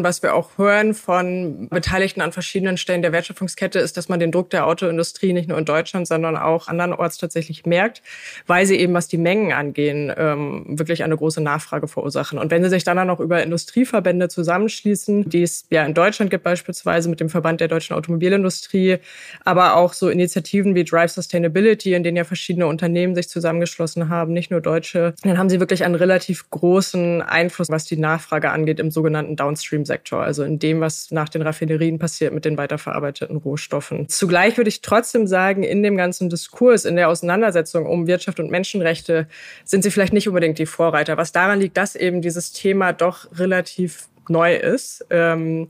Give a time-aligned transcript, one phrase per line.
[0.00, 4.18] Und was wir auch hören von Beteiligten an verschiedenen Stellen der Wertschöpfungskette, ist, dass man
[4.18, 8.00] den Druck der Autoindustrie nicht nur in Deutschland, sondern auch andernorts tatsächlich merkt,
[8.46, 12.38] weil sie eben, was die Mengen angehen, ähm, wirklich eine große Nachfrage verursachen.
[12.38, 16.30] Und wenn sie sich dann auch noch über Industrieverbände zusammenschließen, die es ja in Deutschland
[16.30, 19.00] gibt, beispielsweise mit dem Verband der deutschen Automobilindustrie,
[19.44, 24.32] aber auch so Initiativen wie Drive Sustainability, in denen ja verschiedene Unternehmen sich zusammengeschlossen haben,
[24.32, 28.80] nicht nur deutsche, dann haben sie wirklich einen relativ großen Einfluss, was die Nachfrage angeht
[28.80, 33.36] im sogenannten Downstream Downstream-Sektor, also in dem, was nach den Raffinerien passiert mit den weiterverarbeiteten
[33.36, 34.08] Rohstoffen.
[34.08, 38.50] Zugleich würde ich trotzdem sagen, in dem ganzen Diskurs, in der Auseinandersetzung um Wirtschaft und
[38.50, 39.26] Menschenrechte
[39.64, 43.26] sind sie vielleicht nicht unbedingt die Vorreiter, was daran liegt, dass eben dieses Thema doch
[43.38, 45.04] relativ neu ist.
[45.10, 45.68] Ähm,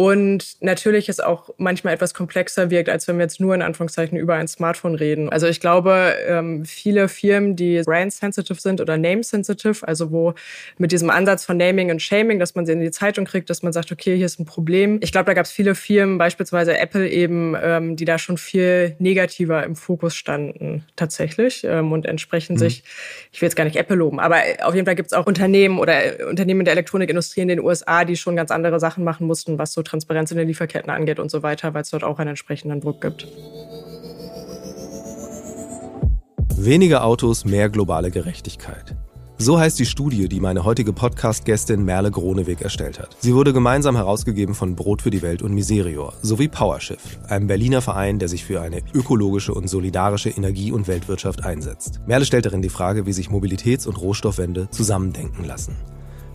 [0.00, 4.16] und natürlich es auch manchmal etwas komplexer wirkt, als wenn wir jetzt nur in Anführungszeichen
[4.16, 5.28] über ein Smartphone reden.
[5.28, 10.32] Also ich glaube, ähm, viele Firmen, die brand-sensitive sind oder name-sensitive, also wo
[10.78, 13.62] mit diesem Ansatz von Naming und Shaming, dass man sie in die Zeitung kriegt, dass
[13.62, 15.00] man sagt, okay, hier ist ein Problem.
[15.02, 18.96] Ich glaube, da gab es viele Firmen, beispielsweise Apple eben, ähm, die da schon viel
[19.00, 22.60] negativer im Fokus standen tatsächlich ähm, und entsprechend mhm.
[22.60, 22.84] sich,
[23.32, 25.78] ich will jetzt gar nicht Apple loben, aber auf jeden Fall gibt es auch Unternehmen
[25.78, 29.58] oder Unternehmen in der Elektronikindustrie in den USA, die schon ganz andere Sachen machen mussten,
[29.58, 32.30] was so Transparenz in den Lieferketten angeht und so weiter, weil es dort auch einen
[32.30, 33.26] entsprechenden Druck gibt.
[36.56, 38.94] Weniger Autos, mehr globale Gerechtigkeit.
[39.38, 43.16] So heißt die Studie, die meine heutige Podcast-Gästin Merle Groneweg erstellt hat.
[43.20, 47.80] Sie wurde gemeinsam herausgegeben von Brot für die Welt und Miserior sowie PowerShift, einem Berliner
[47.80, 52.00] Verein, der sich für eine ökologische und solidarische Energie- und Weltwirtschaft einsetzt.
[52.06, 55.74] Merle stellt darin die Frage, wie sich Mobilitäts- und Rohstoffwende zusammendenken lassen.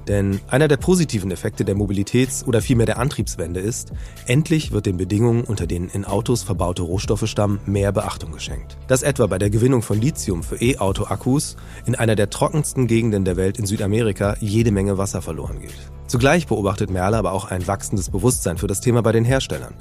[0.08, 3.92] Denn einer der positiven Effekte der Mobilitäts- oder vielmehr der Antriebswende ist,
[4.28, 8.78] endlich wird den Bedingungen, unter denen in Autos verbaute Rohstoffe stammen, mehr Beachtung geschenkt.
[8.88, 13.38] Dass etwa bei der Gewinnung von Lithium für E-Auto-Akkus in einer der trockensten Gegenden der
[13.38, 15.76] Welt in Südamerika jede Menge Wasser verloren geht.
[16.08, 19.74] Zugleich beobachtet Merle aber auch ein wachsendes Bewusstsein für das Thema bei den Herstellern.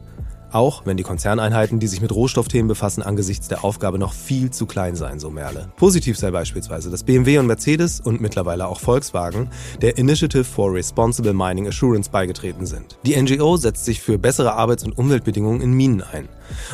[0.54, 4.66] Auch wenn die Konzerneinheiten, die sich mit Rohstoffthemen befassen, angesichts der Aufgabe noch viel zu
[4.66, 5.68] klein seien, so Merle.
[5.74, 9.50] Positiv sei beispielsweise, dass BMW und Mercedes und mittlerweile auch Volkswagen
[9.82, 12.96] der Initiative for Responsible Mining Assurance beigetreten sind.
[13.04, 16.28] Die NGO setzt sich für bessere Arbeits- und Umweltbedingungen in Minen ein.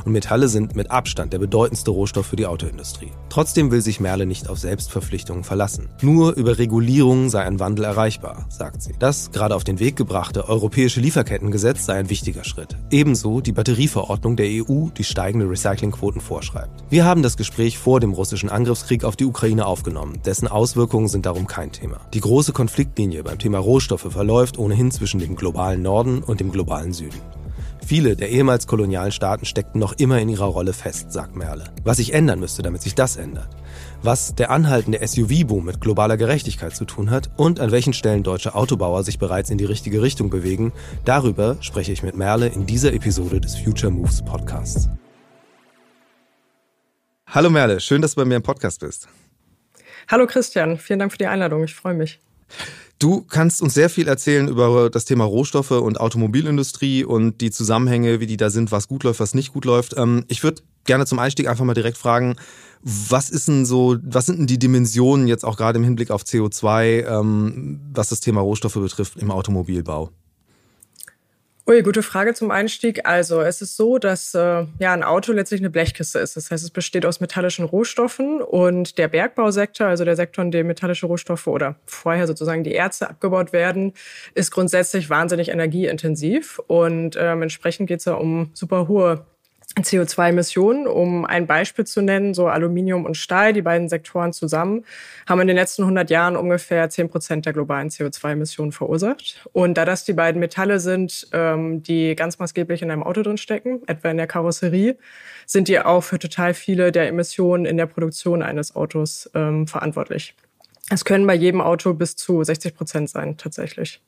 [0.05, 3.13] Und Metalle sind mit Abstand der bedeutendste Rohstoff für die Autoindustrie.
[3.29, 5.89] Trotzdem will sich Merle nicht auf Selbstverpflichtungen verlassen.
[6.03, 8.95] Nur über Regulierung sei ein Wandel erreichbar, sagt sie.
[8.99, 12.77] Das gerade auf den Weg gebrachte europäische Lieferkettengesetz sei ein wichtiger Schritt.
[12.91, 16.85] Ebenso die Batterieverordnung der EU, die steigende Recyclingquoten vorschreibt.
[16.91, 20.21] Wir haben das Gespräch vor dem russischen Angriffskrieg auf die Ukraine aufgenommen.
[20.25, 22.01] Dessen Auswirkungen sind darum kein Thema.
[22.13, 26.93] Die große Konfliktlinie beim Thema Rohstoffe verläuft ohnehin zwischen dem globalen Norden und dem globalen
[26.93, 27.21] Süden.
[27.91, 31.75] Viele der ehemals kolonialen Staaten steckten noch immer in ihrer Rolle fest, sagt Merle.
[31.83, 33.49] Was sich ändern müsste, damit sich das ändert.
[34.01, 38.55] Was der anhaltende SUV-Boom mit globaler Gerechtigkeit zu tun hat und an welchen Stellen deutsche
[38.55, 40.73] Autobauer sich bereits in die richtige Richtung bewegen,
[41.05, 44.89] darüber spreche ich mit Merle in dieser Episode des Future Moves Podcasts.
[47.27, 49.09] Hallo Merle, schön, dass du bei mir im Podcast bist.
[50.07, 52.21] Hallo Christian, vielen Dank für die Einladung, ich freue mich.
[53.01, 58.21] Du kannst uns sehr viel erzählen über das Thema Rohstoffe und Automobilindustrie und die Zusammenhänge,
[58.21, 59.95] wie die da sind, was gut läuft, was nicht gut läuft.
[59.97, 62.37] Ähm, ich würde gerne zum Einstieg einfach mal direkt fragen,
[62.83, 66.25] was ist denn so, was sind denn die Dimensionen jetzt auch gerade im Hinblick auf
[66.25, 70.11] CO2, ähm, was das Thema Rohstoffe betrifft im Automobilbau?
[71.71, 73.07] Ui, gute Frage zum Einstieg.
[73.07, 76.35] Also es ist so, dass äh, ja ein Auto letztlich eine Blechkiste ist.
[76.35, 80.67] Das heißt, es besteht aus metallischen Rohstoffen und der Bergbausektor, also der Sektor, in dem
[80.67, 83.93] metallische Rohstoffe oder vorher sozusagen die Erze abgebaut werden,
[84.35, 89.25] ist grundsätzlich wahnsinnig energieintensiv und ähm, entsprechend geht es ja um super hohe
[89.77, 90.87] CO2-Emissionen.
[90.87, 94.85] Um ein Beispiel zu nennen, so Aluminium und Stahl, die beiden Sektoren zusammen,
[95.29, 99.47] haben in den letzten 100 Jahren ungefähr 10 Prozent der globalen CO2-Emissionen verursacht.
[99.53, 103.39] Und da das die beiden Metalle sind, ähm, die ganz maßgeblich in einem Auto drin
[103.39, 104.97] stecken, etwa in der Karosserie,
[105.47, 110.35] sind die auch für total viele der Emissionen in der Produktion eines Autos ähm, verantwortlich.
[110.91, 114.03] Es können bei jedem Auto bis zu 60 Prozent sein, tatsächlich.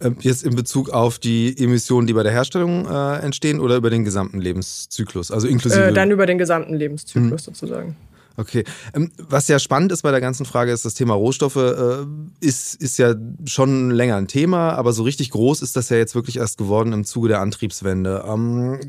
[0.00, 3.90] Ähm, jetzt in Bezug auf die Emissionen, die bei der Herstellung äh, entstehen oder über
[3.90, 5.84] den gesamten Lebenszyklus, also inklusive.
[5.84, 7.54] Äh, dann über den gesamten Lebenszyklus mhm.
[7.54, 7.96] sozusagen.
[8.36, 8.64] Okay.
[8.94, 12.06] Ähm, was ja spannend ist bei der ganzen Frage, ist das Thema Rohstoffe, äh,
[12.40, 13.14] ist, ist ja
[13.44, 16.92] schon länger ein Thema, aber so richtig groß ist das ja jetzt wirklich erst geworden
[16.92, 18.24] im Zuge der Antriebswende.
[18.26, 18.80] Ähm,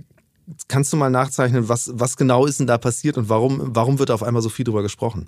[0.68, 4.12] kannst du mal nachzeichnen, was, was genau ist denn da passiert und warum, warum wird
[4.12, 5.28] auf einmal so viel drüber gesprochen?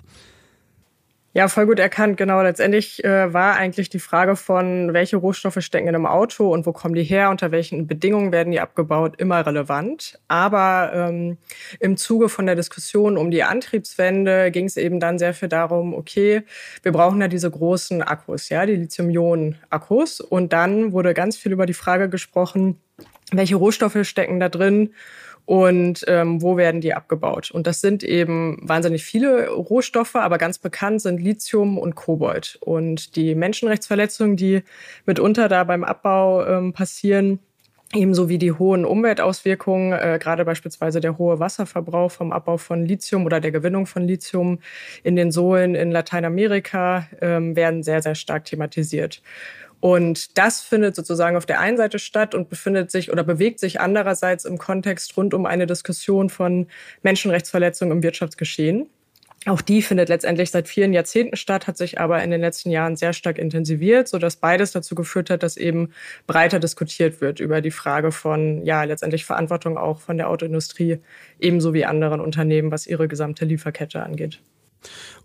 [1.36, 2.16] Ja, voll gut erkannt.
[2.16, 2.40] Genau.
[2.40, 6.72] Letztendlich äh, war eigentlich die Frage von, welche Rohstoffe stecken in einem Auto und wo
[6.72, 10.18] kommen die her, unter welchen Bedingungen werden die abgebaut, immer relevant.
[10.28, 11.36] Aber ähm,
[11.78, 15.92] im Zuge von der Diskussion um die Antriebswende ging es eben dann sehr viel darum,
[15.92, 16.42] okay,
[16.82, 20.22] wir brauchen ja diese großen Akkus, ja, die Lithium-Ionen-Akkus.
[20.22, 22.80] Und dann wurde ganz viel über die Frage gesprochen,
[23.30, 24.94] welche Rohstoffe stecken da drin
[25.46, 27.50] und ähm, wo werden die abgebaut.
[27.52, 32.58] Und das sind eben wahnsinnig viele Rohstoffe, aber ganz bekannt sind Lithium und Kobold.
[32.60, 34.62] Und die Menschenrechtsverletzungen, die
[35.06, 37.38] mitunter da beim Abbau ähm, passieren,
[37.94, 43.24] ebenso wie die hohen Umweltauswirkungen, äh, gerade beispielsweise der hohe Wasserverbrauch vom Abbau von Lithium
[43.24, 44.58] oder der Gewinnung von Lithium
[45.04, 49.22] in den Sohlen in Lateinamerika, ähm, werden sehr, sehr stark thematisiert.
[49.80, 53.80] Und das findet sozusagen auf der einen Seite statt und befindet sich oder bewegt sich
[53.80, 56.66] andererseits im Kontext rund um eine Diskussion von
[57.02, 58.88] Menschenrechtsverletzungen im Wirtschaftsgeschehen.
[59.46, 62.96] Auch die findet letztendlich seit vielen Jahrzehnten statt, hat sich aber in den letzten Jahren
[62.96, 65.90] sehr stark intensiviert, so dass beides dazu geführt hat, dass eben
[66.26, 70.98] breiter diskutiert wird über die Frage von, ja, letztendlich Verantwortung auch von der Autoindustrie
[71.38, 74.40] ebenso wie anderen Unternehmen, was ihre gesamte Lieferkette angeht.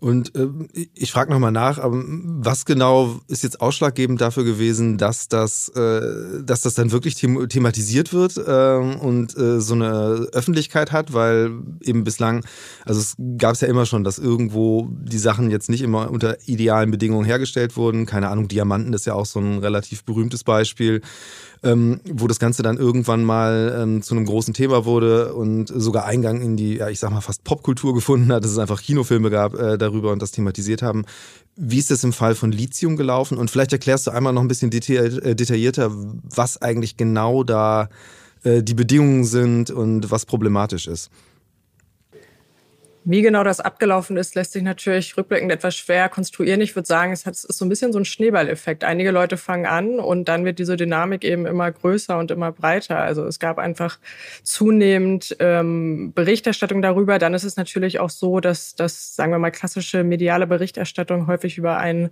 [0.00, 0.48] Und äh,
[0.94, 6.62] ich frage nochmal nach, was genau ist jetzt ausschlaggebend dafür gewesen, dass das, äh, dass
[6.62, 11.50] das dann wirklich them thematisiert wird äh, und so eine Öffentlichkeit hat, weil
[11.82, 12.44] eben bislang,
[12.84, 16.36] also es gab es ja immer schon, dass irgendwo die Sachen jetzt nicht immer unter
[16.46, 18.06] idealen Bedingungen hergestellt wurden.
[18.06, 21.00] Keine Ahnung, Diamanten ist ja auch so ein relativ berühmtes Beispiel
[21.62, 26.06] ähm, wo das Ganze dann irgendwann mal ähm, zu einem großen Thema wurde und sogar
[26.06, 29.30] Eingang in die, ja, ich sag mal, fast Popkultur gefunden hat, dass es einfach Kinofilme
[29.30, 31.04] gab äh, darüber und das thematisiert haben.
[31.54, 33.38] Wie ist das im Fall von Lithium gelaufen?
[33.38, 35.92] Und vielleicht erklärst du einmal noch ein bisschen äh, detaillierter,
[36.34, 37.88] was eigentlich genau da
[38.42, 41.10] äh, die Bedingungen sind und was problematisch ist.
[43.04, 46.60] Wie genau das abgelaufen ist, lässt sich natürlich rückblickend etwas schwer konstruieren.
[46.60, 48.84] Ich würde sagen, es ist so ein bisschen so ein Schneeballeffekt.
[48.84, 52.98] Einige Leute fangen an und dann wird diese Dynamik eben immer größer und immer breiter.
[52.98, 53.98] Also es gab einfach
[54.44, 57.18] zunehmend ähm, Berichterstattung darüber.
[57.18, 61.58] Dann ist es natürlich auch so, dass das, sagen wir mal, klassische mediale Berichterstattung häufig
[61.58, 62.10] über einen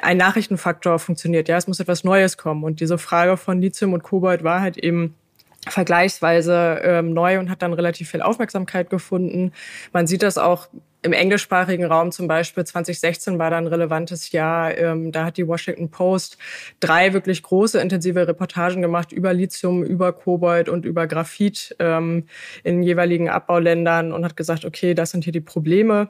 [0.00, 1.48] ein Nachrichtenfaktor funktioniert.
[1.48, 2.64] Ja, es muss etwas Neues kommen.
[2.64, 5.14] Und diese Frage von Lithium und Kobold war halt eben
[5.68, 9.52] vergleichsweise ähm, neu und hat dann relativ viel Aufmerksamkeit gefunden.
[9.92, 10.68] Man sieht das auch
[11.02, 14.76] im englischsprachigen Raum zum Beispiel 2016 war da ein relevantes Jahr.
[14.78, 16.38] Ähm, da hat die Washington Post
[16.78, 22.26] drei wirklich große, intensive Reportagen gemacht über Lithium, über Kobold und über Graphit ähm,
[22.62, 26.08] in jeweiligen Abbauländern und hat gesagt, okay, das sind hier die Probleme.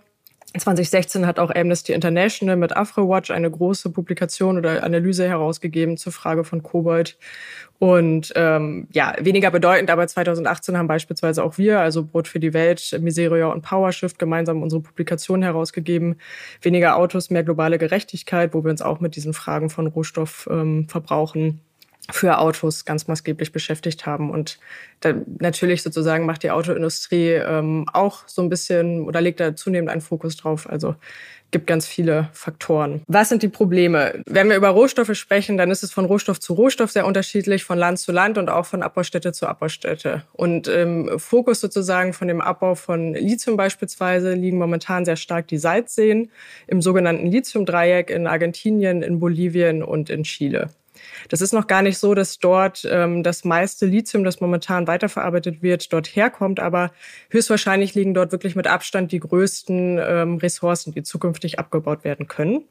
[0.58, 6.44] 2016 hat auch Amnesty International mit AfroWatch eine große Publikation oder Analyse herausgegeben zur Frage
[6.44, 7.16] von Kobold.
[7.78, 12.52] Und ähm, ja, weniger bedeutend, aber 2018 haben beispielsweise auch wir, also Brot für die
[12.52, 16.16] Welt, Miseria und PowerShift gemeinsam unsere Publikation herausgegeben.
[16.60, 21.60] Weniger Autos, mehr globale Gerechtigkeit, wo wir uns auch mit diesen Fragen von Rohstoffverbrauchen ähm,
[22.10, 24.30] für Autos ganz maßgeblich beschäftigt haben.
[24.30, 24.58] Und
[25.38, 30.00] natürlich sozusagen macht die Autoindustrie ähm, auch so ein bisschen oder legt da zunehmend einen
[30.00, 30.68] Fokus drauf.
[30.68, 30.96] Also
[31.52, 33.02] gibt ganz viele Faktoren.
[33.06, 34.22] Was sind die Probleme?
[34.26, 37.78] Wenn wir über Rohstoffe sprechen, dann ist es von Rohstoff zu Rohstoff sehr unterschiedlich, von
[37.78, 40.24] Land zu Land und auch von Abbaustätte zu Abbaustätte.
[40.32, 45.46] Und im ähm, Fokus sozusagen von dem Abbau von Lithium beispielsweise liegen momentan sehr stark
[45.48, 46.30] die Salzseen
[46.66, 50.70] im sogenannten Lithiumdreieck in Argentinien, in Bolivien und in Chile.
[51.28, 55.62] Das ist noch gar nicht so, dass dort ähm, das meiste Lithium, das momentan weiterverarbeitet
[55.62, 56.92] wird, dort herkommt, aber
[57.30, 62.64] höchstwahrscheinlich liegen dort wirklich mit Abstand die größten ähm, Ressourcen, die zukünftig abgebaut werden können.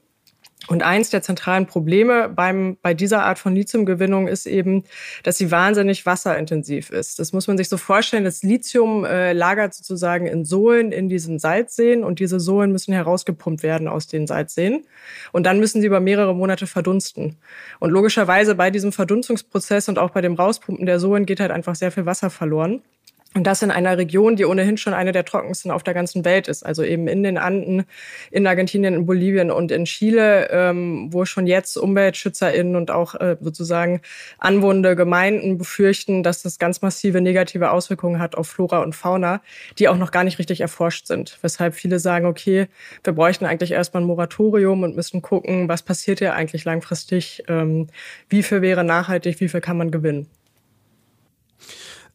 [0.68, 4.84] Und eins der zentralen Probleme beim, bei dieser Art von Lithiumgewinnung ist eben,
[5.24, 7.18] dass sie wahnsinnig wasserintensiv ist.
[7.18, 8.24] Das muss man sich so vorstellen.
[8.24, 13.64] Das Lithium äh, lagert sozusagen in Sohlen in diesen Salzseen und diese Sohlen müssen herausgepumpt
[13.64, 14.86] werden aus den Salzseen.
[15.32, 17.38] Und dann müssen sie über mehrere Monate verdunsten.
[17.80, 21.74] Und logischerweise bei diesem Verdunstungsprozess und auch bei dem Rauspumpen der Sohlen geht halt einfach
[21.74, 22.84] sehr viel Wasser verloren.
[23.34, 26.50] Und das in einer Region, die ohnehin schon eine der trockensten auf der ganzen Welt
[26.50, 26.66] ist.
[26.66, 27.86] Also eben in den Anden,
[28.30, 33.38] in Argentinien, in Bolivien und in Chile, ähm, wo schon jetzt UmweltschützerInnen und auch äh,
[33.40, 34.02] sozusagen
[34.38, 39.42] anwohnende Gemeinden befürchten, dass das ganz massive negative Auswirkungen hat auf Flora und Fauna,
[39.80, 41.40] die auch noch gar nicht richtig erforscht sind.
[41.42, 42.68] Weshalb viele sagen, okay,
[43.06, 47.88] wir bräuchten eigentlich erstmal ein Moratorium und müssen gucken, was passiert hier eigentlich langfristig, ähm,
[48.28, 50.28] wie viel wäre nachhaltig, wie viel kann man gewinnen.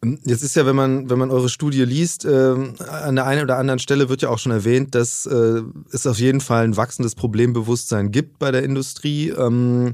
[0.03, 2.55] Ähm, jetzt ist ja, wenn man, wenn man eure Studie liest, äh,
[2.88, 5.62] an der einen oder anderen Stelle wird ja auch schon erwähnt, dass äh,
[5.93, 9.31] es auf jeden Fall ein wachsendes Problembewusstsein gibt bei der Industrie.
[9.31, 9.93] Ähm,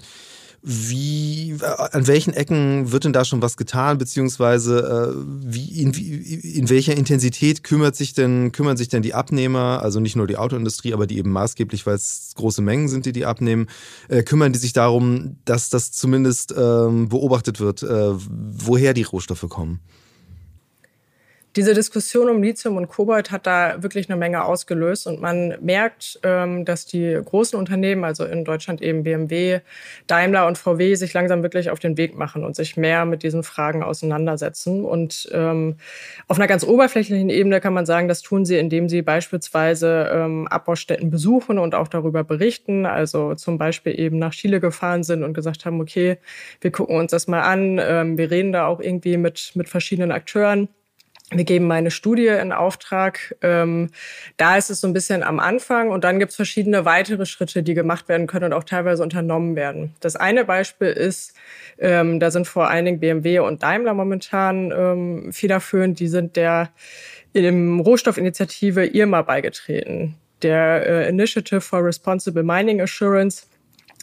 [0.64, 6.70] Wie, an welchen Ecken wird denn da schon was getan, beziehungsweise äh, wie, in, in
[6.70, 10.94] welcher Intensität kümmert sich denn, kümmern sich denn die Abnehmer, also nicht nur die Autoindustrie,
[10.94, 13.66] aber die eben maßgeblich, weil es große Mengen sind, die die abnehmen,
[14.08, 19.48] äh, kümmern die sich darum, dass das zumindest ähm, beobachtet wird, äh, woher die Rohstoffe
[19.48, 19.80] kommen?
[21.56, 26.18] Diese Diskussion um Lithium und Kobalt hat da wirklich eine Menge ausgelöst und man merkt,
[26.22, 29.60] ähm, dass die großen Unternehmen, also in Deutschland eben BMW,
[30.06, 33.42] Daimler und VW, sich langsam wirklich auf den Weg machen und sich mehr mit diesen
[33.42, 34.84] Fragen auseinandersetzen.
[34.84, 35.76] Und ähm,
[36.26, 40.48] auf einer ganz oberflächlichen Ebene kann man sagen, das tun sie, indem sie beispielsweise ähm,
[40.48, 42.86] Abbaustätten besuchen und auch darüber berichten.
[42.86, 46.16] Also zum Beispiel eben nach Chile gefahren sind und gesagt haben, okay,
[46.62, 47.76] wir gucken uns das mal an,
[48.16, 50.68] wir reden da auch irgendwie mit, mit verschiedenen Akteuren
[51.32, 53.36] wir geben meine Studie in Auftrag.
[53.42, 53.90] Ähm,
[54.36, 57.62] da ist es so ein bisschen am Anfang und dann gibt es verschiedene weitere Schritte,
[57.62, 59.94] die gemacht werden können und auch teilweise unternommen werden.
[60.00, 61.34] Das eine Beispiel ist,
[61.78, 66.00] ähm, da sind vor allen Dingen BMW und Daimler momentan ähm, federführend.
[66.00, 66.70] Die sind der
[67.32, 73.46] im Rohstoffinitiative IRMA beigetreten, der äh, Initiative for Responsible Mining Assurance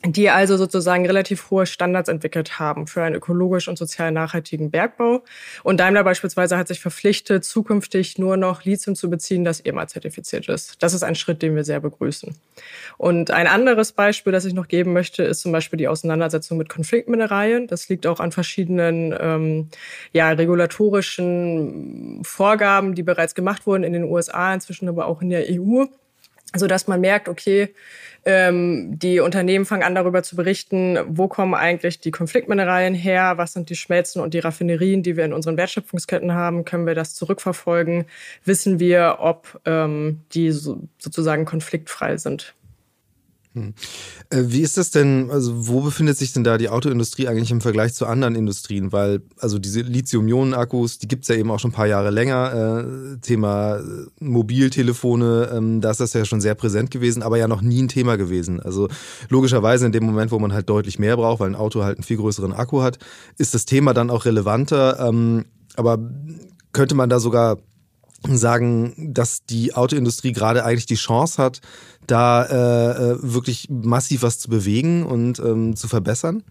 [0.05, 5.23] die also sozusagen relativ hohe Standards entwickelt haben für einen ökologisch und sozial nachhaltigen Bergbau.
[5.63, 10.81] Und Daimler beispielsweise hat sich verpflichtet, zukünftig nur noch Lithium zu beziehen, das EMA-zertifiziert ist.
[10.81, 12.33] Das ist ein Schritt, den wir sehr begrüßen.
[12.97, 16.69] Und ein anderes Beispiel, das ich noch geben möchte, ist zum Beispiel die Auseinandersetzung mit
[16.69, 17.67] Konfliktmineralien.
[17.67, 19.69] Das liegt auch an verschiedenen ähm,
[20.13, 25.45] ja, regulatorischen Vorgaben, die bereits gemacht wurden in den USA, inzwischen aber auch in der
[25.49, 25.85] EU
[26.55, 27.73] so dass man merkt, okay,
[28.25, 33.53] ähm, die Unternehmen fangen an darüber zu berichten, wo kommen eigentlich die Konfliktmineralien her, was
[33.53, 37.15] sind die Schmelzen und die Raffinerien, die wir in unseren Wertschöpfungsketten haben, können wir das
[37.15, 38.05] zurückverfolgen,
[38.43, 42.55] wissen wir, ob ähm, die so, sozusagen konfliktfrei sind.
[43.53, 43.73] Hm.
[44.29, 47.61] Äh, wie ist das denn, also wo befindet sich denn da die Autoindustrie eigentlich im
[47.61, 48.91] Vergleich zu anderen Industrien?
[48.91, 53.15] Weil, also diese Lithium-Ionen-Akkus, die gibt's ja eben auch schon ein paar Jahre länger.
[53.15, 53.81] Äh, Thema äh,
[54.19, 57.87] Mobiltelefone, ähm, da ist das ja schon sehr präsent gewesen, aber ja noch nie ein
[57.87, 58.59] Thema gewesen.
[58.59, 58.87] Also
[59.29, 62.03] logischerweise in dem Moment, wo man halt deutlich mehr braucht, weil ein Auto halt einen
[62.03, 62.99] viel größeren Akku hat,
[63.39, 64.99] ist das Thema dann auch relevanter.
[64.99, 65.97] Ähm, aber
[66.71, 67.57] könnte man da sogar
[68.27, 71.61] sagen, dass die Autoindustrie gerade eigentlich die Chance hat,
[72.07, 76.43] da äh, äh, wirklich massiv was zu bewegen und ähm, zu verbessern?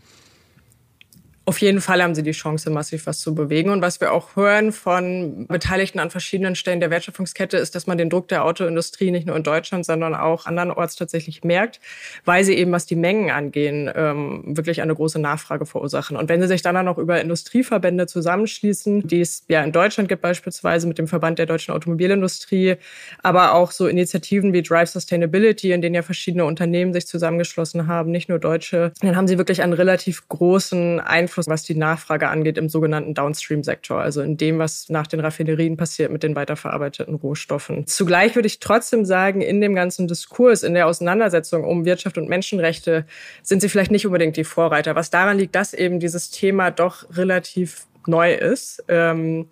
[1.49, 3.71] Auf jeden Fall haben sie die Chance, massiv was zu bewegen.
[3.71, 7.97] Und was wir auch hören von Beteiligten an verschiedenen Stellen der Wertschöpfungskette, ist, dass man
[7.97, 11.81] den Druck der Autoindustrie nicht nur in Deutschland, sondern auch andernorts tatsächlich merkt,
[12.27, 16.19] weil sie eben, was die Mengen angehen, ähm, wirklich eine große Nachfrage verursachen.
[16.19, 20.11] Und wenn sie sich dann auch noch über Industrieverbände zusammenschließen, die es ja in Deutschland
[20.11, 22.77] gibt, beispielsweise mit dem Verband der deutschen Automobilindustrie,
[23.23, 28.11] aber auch so Initiativen wie Drive Sustainability, in denen ja verschiedene Unternehmen sich zusammengeschlossen haben,
[28.11, 32.29] nicht nur deutsche, dann haben sie wirklich einen relativ großen Einfluss Einfluss, was die Nachfrage
[32.29, 37.15] angeht im sogenannten Downstream-Sektor, also in dem, was nach den Raffinerien passiert mit den weiterverarbeiteten
[37.15, 37.87] Rohstoffen.
[37.87, 42.29] Zugleich würde ich trotzdem sagen, in dem ganzen Diskurs, in der Auseinandersetzung um Wirtschaft und
[42.29, 43.07] Menschenrechte
[43.43, 47.07] sind sie vielleicht nicht unbedingt die Vorreiter, was daran liegt, dass eben dieses Thema doch
[47.17, 48.83] relativ neu ist.
[48.89, 49.49] Ähm,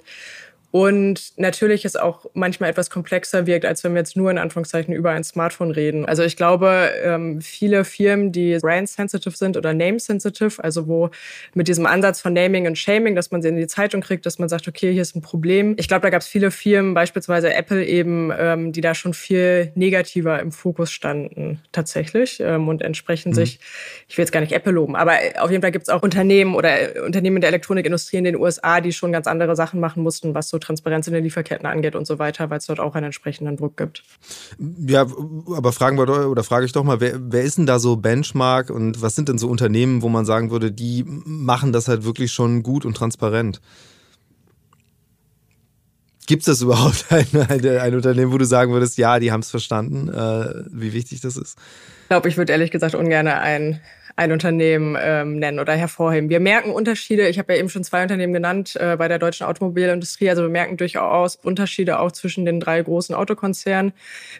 [0.76, 4.92] und natürlich es auch manchmal etwas komplexer wirkt, als wenn wir jetzt nur in Anführungszeichen
[4.92, 6.04] über ein Smartphone reden.
[6.04, 11.09] Also ich glaube, ähm, viele Firmen, die brand-sensitive sind oder name-sensitive, also wo
[11.54, 14.38] mit diesem Ansatz von Naming und Shaming, dass man sie in die Zeitung kriegt, dass
[14.38, 15.76] man sagt, okay, hier ist ein Problem.
[15.78, 19.73] Ich glaube, da gab es viele Firmen, beispielsweise Apple eben, ähm, die da schon viel
[19.76, 23.37] negativer im Fokus standen tatsächlich ähm, und entsprechend mhm.
[23.37, 23.61] sich,
[24.09, 26.54] ich will jetzt gar nicht Apple loben, aber auf jeden Fall gibt es auch Unternehmen
[26.54, 30.35] oder Unternehmen in der Elektronikindustrie in den USA, die schon ganz andere Sachen machen mussten,
[30.35, 33.06] was so Transparenz in den Lieferketten angeht und so weiter, weil es dort auch einen
[33.06, 34.02] entsprechenden Druck gibt.
[34.58, 37.78] Ja, aber fragen wir doch, oder frage ich doch mal, wer, wer ist denn da
[37.78, 41.88] so Benchmark und was sind denn so Unternehmen, wo man sagen würde, die machen das
[41.88, 43.61] halt wirklich schon gut und transparent?
[46.26, 49.40] Gibt es das überhaupt ein, ein, ein, Unternehmen, wo du sagen würdest, ja, die haben
[49.40, 51.56] es verstanden, äh, wie wichtig das ist?
[52.02, 53.80] Ich glaube, ich würde ehrlich gesagt ungern ein
[54.16, 56.30] ein Unternehmen ähm, nennen oder hervorheben.
[56.30, 59.46] Wir merken Unterschiede, ich habe ja eben schon zwei Unternehmen genannt äh, bei der deutschen
[59.46, 63.92] Automobilindustrie, also wir merken durchaus Unterschiede auch zwischen den drei großen Autokonzernen.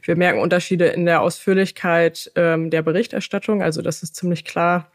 [0.02, 4.90] Wir merken Unterschiede in der Ausführlichkeit ähm, der Berichterstattung, also das ist ziemlich klar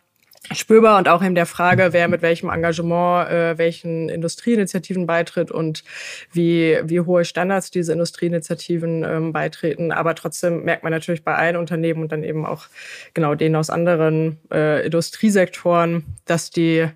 [0.52, 5.84] spürbar und auch in der Frage, wer mit welchem Engagement äh, welchen Industrieinitiativen beitritt und
[6.32, 9.92] wie, wie hohe Standards diese Industrieinitiativen ähm, beitreten.
[9.92, 12.66] Aber trotzdem merkt man natürlich bei allen Unternehmen und dann eben auch
[13.14, 16.88] genau denen aus anderen äh, Industriesektoren, dass die,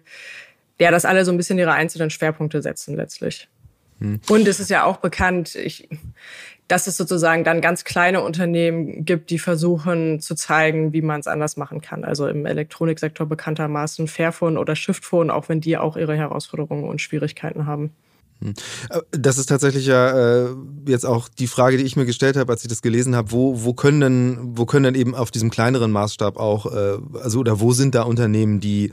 [0.80, 3.48] ja, dass alle so ein bisschen ihre einzelnen Schwerpunkte setzen letztlich.
[4.00, 4.20] Hm.
[4.28, 5.88] Und es ist ja auch bekannt, ich
[6.68, 11.28] dass es sozusagen dann ganz kleine Unternehmen gibt, die versuchen zu zeigen, wie man es
[11.28, 12.04] anders machen kann.
[12.04, 17.68] Also im Elektroniksektor bekanntermaßen Fairphone oder Shiftphone, auch wenn die auch ihre Herausforderungen und Schwierigkeiten
[17.68, 17.92] haben.
[18.42, 18.54] Hm.
[18.90, 20.56] Äh, das ist tatsächlich ja äh,
[20.88, 23.32] jetzt auch die Frage, die ich mir gestellt habe, als ich das gelesen habe.
[23.32, 27.40] Wo, wo können denn, wo können denn eben auf diesem kleineren Maßstab auch, äh, also
[27.40, 28.92] oder wo sind da Unternehmen, die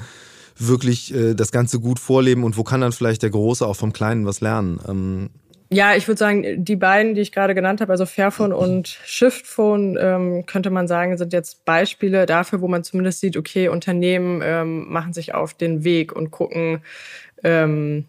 [0.58, 4.26] wirklich das Ganze gut vorleben und wo kann dann vielleicht der Große auch vom Kleinen
[4.26, 4.80] was lernen?
[4.86, 5.30] Ähm,
[5.72, 9.98] ja, ich würde sagen, die beiden, die ich gerade genannt habe, also Fairphone und Shiftphone,
[10.00, 14.88] ähm, könnte man sagen, sind jetzt Beispiele dafür, wo man zumindest sieht, okay, Unternehmen ähm,
[14.88, 16.82] machen sich auf den Weg und gucken,
[17.42, 18.04] ähm,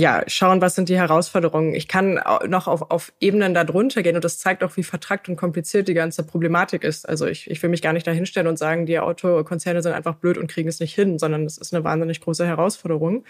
[0.00, 1.74] ja, schauen, was sind die Herausforderungen.
[1.74, 5.34] Ich kann noch auf, auf Ebenen darunter gehen und das zeigt auch, wie vertrackt und
[5.34, 7.08] kompliziert die ganze Problematik ist.
[7.08, 10.38] Also ich, ich will mich gar nicht dahinstellen und sagen, die Autokonzerne sind einfach blöd
[10.38, 13.24] und kriegen es nicht hin, sondern es ist eine wahnsinnig große Herausforderung.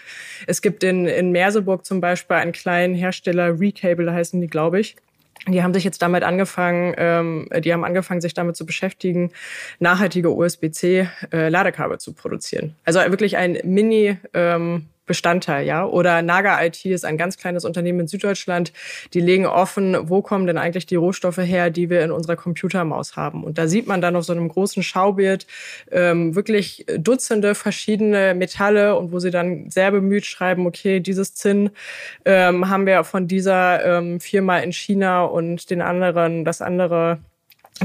[0.47, 4.97] Es gibt in, in Merseburg zum Beispiel einen kleinen Hersteller, Recable heißen die, glaube ich.
[5.47, 9.33] Die haben sich jetzt damit angefangen, ähm, die haben angefangen, sich damit zu beschäftigen,
[9.79, 12.75] nachhaltige USB-C-Ladekabel äh, zu produzieren.
[12.85, 15.85] Also wirklich ein Mini- ähm, Bestandteil, ja.
[15.85, 18.73] Oder Naga IT ist ein ganz kleines Unternehmen in Süddeutschland.
[19.13, 23.17] Die legen offen, wo kommen denn eigentlich die Rohstoffe her, die wir in unserer Computermaus
[23.17, 23.43] haben.
[23.43, 25.47] Und da sieht man dann auf so einem großen Schaubild
[25.91, 31.71] ähm, wirklich Dutzende verschiedene Metalle und wo sie dann sehr bemüht schreiben, okay, dieses Zinn
[32.25, 37.19] ähm, haben wir von dieser ähm, Firma in China und den anderen, das andere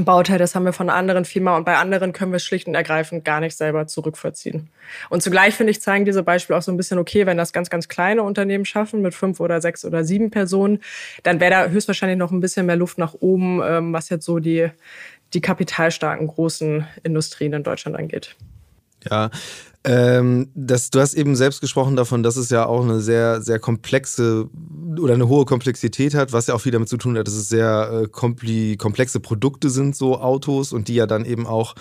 [0.02, 3.24] Bauteil, das haben wir von anderen Firma und bei anderen können wir schlicht und ergreifend
[3.24, 4.70] gar nicht selber zurückvollziehen.
[5.10, 7.70] Und zugleich finde ich, zeigen diese Beispiele auch so ein bisschen, okay, wenn das ganz,
[7.70, 10.80] ganz kleine Unternehmen schaffen mit fünf oder sechs oder sieben Personen,
[11.22, 14.38] dann wäre da höchstwahrscheinlich noch ein bisschen mehr Luft nach oben, ähm, was jetzt so
[14.40, 14.68] die,
[15.32, 18.36] die kapitalstarken großen Industrien in Deutschland angeht.
[19.10, 19.30] Ja,
[19.86, 23.58] ähm, das, du hast eben selbst gesprochen davon, dass es ja auch eine sehr, sehr
[23.58, 24.48] komplexe
[24.98, 27.50] oder eine hohe Komplexität hat, was ja auch viel damit zu tun hat, dass es
[27.50, 31.74] sehr äh, komplexe Produkte sind, so Autos, und die ja dann eben auch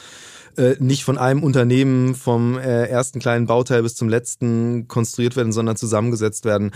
[0.58, 5.52] äh, nicht von einem Unternehmen vom äh, ersten kleinen Bauteil bis zum letzten konstruiert werden,
[5.52, 6.72] sondern zusammengesetzt werden.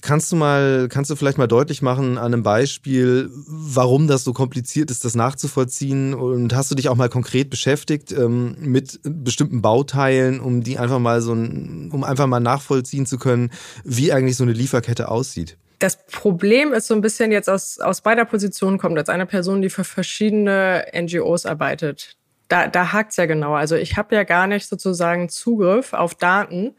[0.00, 4.32] Kannst du mal, kannst du vielleicht mal deutlich machen an einem Beispiel, warum das so
[4.32, 6.14] kompliziert ist, das nachzuvollziehen?
[6.14, 10.98] Und hast du dich auch mal konkret beschäftigt ähm, mit bestimmten Bauteilen, um die einfach
[10.98, 13.50] mal so ein, um einfach mal nachvollziehen zu können,
[13.84, 15.56] wie eigentlich so eine Lieferkette aussieht?
[15.80, 19.62] Das Problem ist so ein bisschen jetzt aus, aus beider Positionen kommt, als eine Person,
[19.62, 22.19] die für verschiedene NGOs arbeitet
[22.50, 23.54] da, da hakt's ja genau.
[23.54, 26.74] Also ich habe ja gar nicht sozusagen Zugriff auf Daten,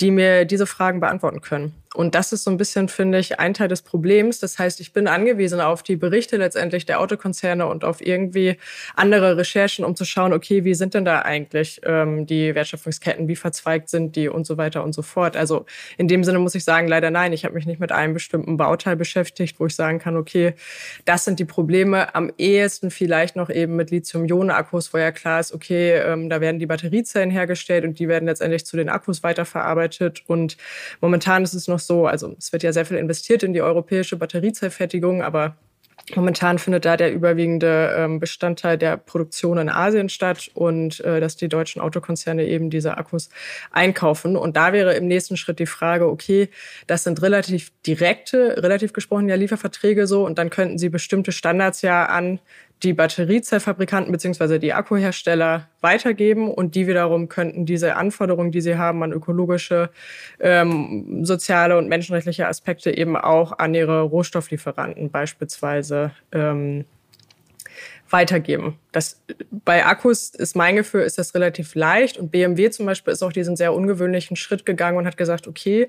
[0.00, 1.81] die mir diese Fragen beantworten können.
[1.94, 4.38] Und das ist so ein bisschen, finde ich, ein Teil des Problems.
[4.40, 8.56] Das heißt, ich bin angewiesen auf die Berichte letztendlich der Autokonzerne und auf irgendwie
[8.94, 13.36] andere Recherchen, um zu schauen, okay, wie sind denn da eigentlich ähm, die Wertschöpfungsketten, wie
[13.36, 15.36] verzweigt sind die und so weiter und so fort.
[15.36, 15.66] Also
[15.98, 18.56] in dem Sinne muss ich sagen, leider nein, ich habe mich nicht mit einem bestimmten
[18.56, 20.54] Bauteil beschäftigt, wo ich sagen kann, okay,
[21.04, 22.14] das sind die Probleme.
[22.14, 26.58] Am ehesten vielleicht noch eben mit Lithium-Ionen-Akkus, wo ja klar ist, okay, ähm, da werden
[26.58, 30.22] die Batteriezellen hergestellt und die werden letztendlich zu den Akkus weiterverarbeitet.
[30.26, 30.56] Und
[31.00, 34.16] momentan ist es noch so, also es wird ja sehr viel investiert in die europäische
[34.16, 35.56] Batteriezellfertigung, aber
[36.16, 41.36] Momentan findet da der überwiegende ähm, Bestandteil der Produktion in Asien statt und äh, dass
[41.36, 43.30] die deutschen Autokonzerne eben diese Akkus
[43.70, 44.36] einkaufen.
[44.36, 46.48] Und da wäre im nächsten Schritt die Frage, okay,
[46.86, 51.82] das sind relativ direkte, relativ gesprochen ja Lieferverträge so und dann könnten sie bestimmte Standards
[51.82, 52.40] ja an
[52.82, 59.02] die Batteriezellfabrikanten beziehungsweise die Akkuhersteller weitergeben und die wiederum könnten diese Anforderungen, die sie haben
[59.02, 59.90] an ökologische,
[60.40, 66.84] ähm, soziale und menschenrechtliche Aspekte eben auch an ihre Rohstofflieferanten beispielsweise ähm,
[68.10, 68.78] weitergeben.
[68.92, 72.18] Das, bei Akkus ist mein Gefühl, ist das relativ leicht.
[72.18, 75.88] Und BMW zum Beispiel ist auch diesen sehr ungewöhnlichen Schritt gegangen und hat gesagt, okay,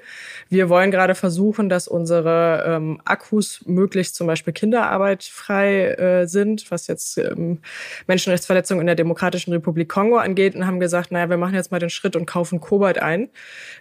[0.49, 6.87] wir wollen gerade versuchen, dass unsere ähm, Akkus möglichst zum Beispiel kinderarbeitfrei äh, sind, was
[6.87, 7.59] jetzt ähm,
[8.07, 11.79] Menschenrechtsverletzungen in der Demokratischen Republik Kongo angeht und haben gesagt, naja, wir machen jetzt mal
[11.79, 13.29] den Schritt und kaufen Kobalt ein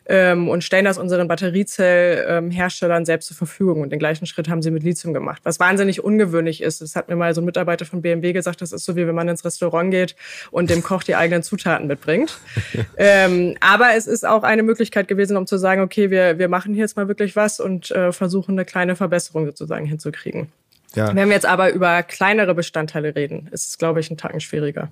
[0.06, 3.82] ähm, und stellen das unseren Batteriezellherstellern selbst zur Verfügung.
[3.82, 6.80] Und den gleichen Schritt haben sie mit Lithium gemacht, was wahnsinnig ungewöhnlich ist.
[6.80, 9.16] Das hat mir mal so ein Mitarbeiter von BMW gesagt, das ist so wie wenn
[9.16, 10.16] man ins Restaurant geht
[10.50, 12.38] und dem Koch die eigenen Zutaten mitbringt.
[12.96, 16.72] ähm, aber es ist auch eine Möglichkeit gewesen, um zu sagen, okay, wir, wir machen
[16.72, 20.48] hier jetzt mal wirklich was und äh, versuchen eine kleine Verbesserung sozusagen hinzukriegen.
[20.94, 21.14] Ja.
[21.14, 24.88] Wenn wir jetzt aber über kleinere Bestandteile reden, ist es, glaube ich, ein Tacken schwieriger.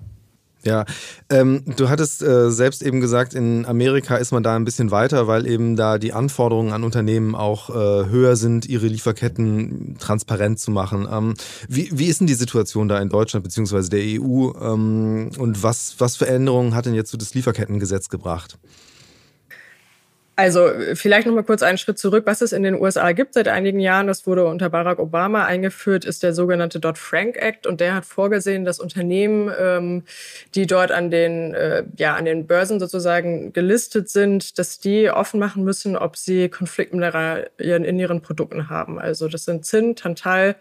[0.63, 0.85] Ja,
[1.29, 5.27] ähm, du hattest äh, selbst eben gesagt, in Amerika ist man da ein bisschen weiter,
[5.27, 10.69] weil eben da die Anforderungen an Unternehmen auch äh, höher sind, ihre Lieferketten transparent zu
[10.69, 11.07] machen.
[11.11, 11.33] Ähm,
[11.67, 15.95] wie, wie ist denn die Situation da in Deutschland beziehungsweise der EU ähm, und was,
[15.97, 18.59] was für Änderungen hat denn jetzt so das Lieferkettengesetz gebracht?
[20.41, 22.23] Also vielleicht noch mal kurz einen Schritt zurück.
[22.25, 26.03] Was es in den USA gibt seit einigen Jahren, das wurde unter Barack Obama eingeführt,
[26.03, 30.01] ist der sogenannte Dodd-Frank Act und der hat vorgesehen, dass Unternehmen, ähm,
[30.55, 35.39] die dort an den äh, ja an den Börsen sozusagen gelistet sind, dass die offen
[35.39, 38.97] machen müssen, ob sie Konfliktmineralien in ihren Produkten haben.
[38.97, 40.55] Also das sind Zinn, Tantal,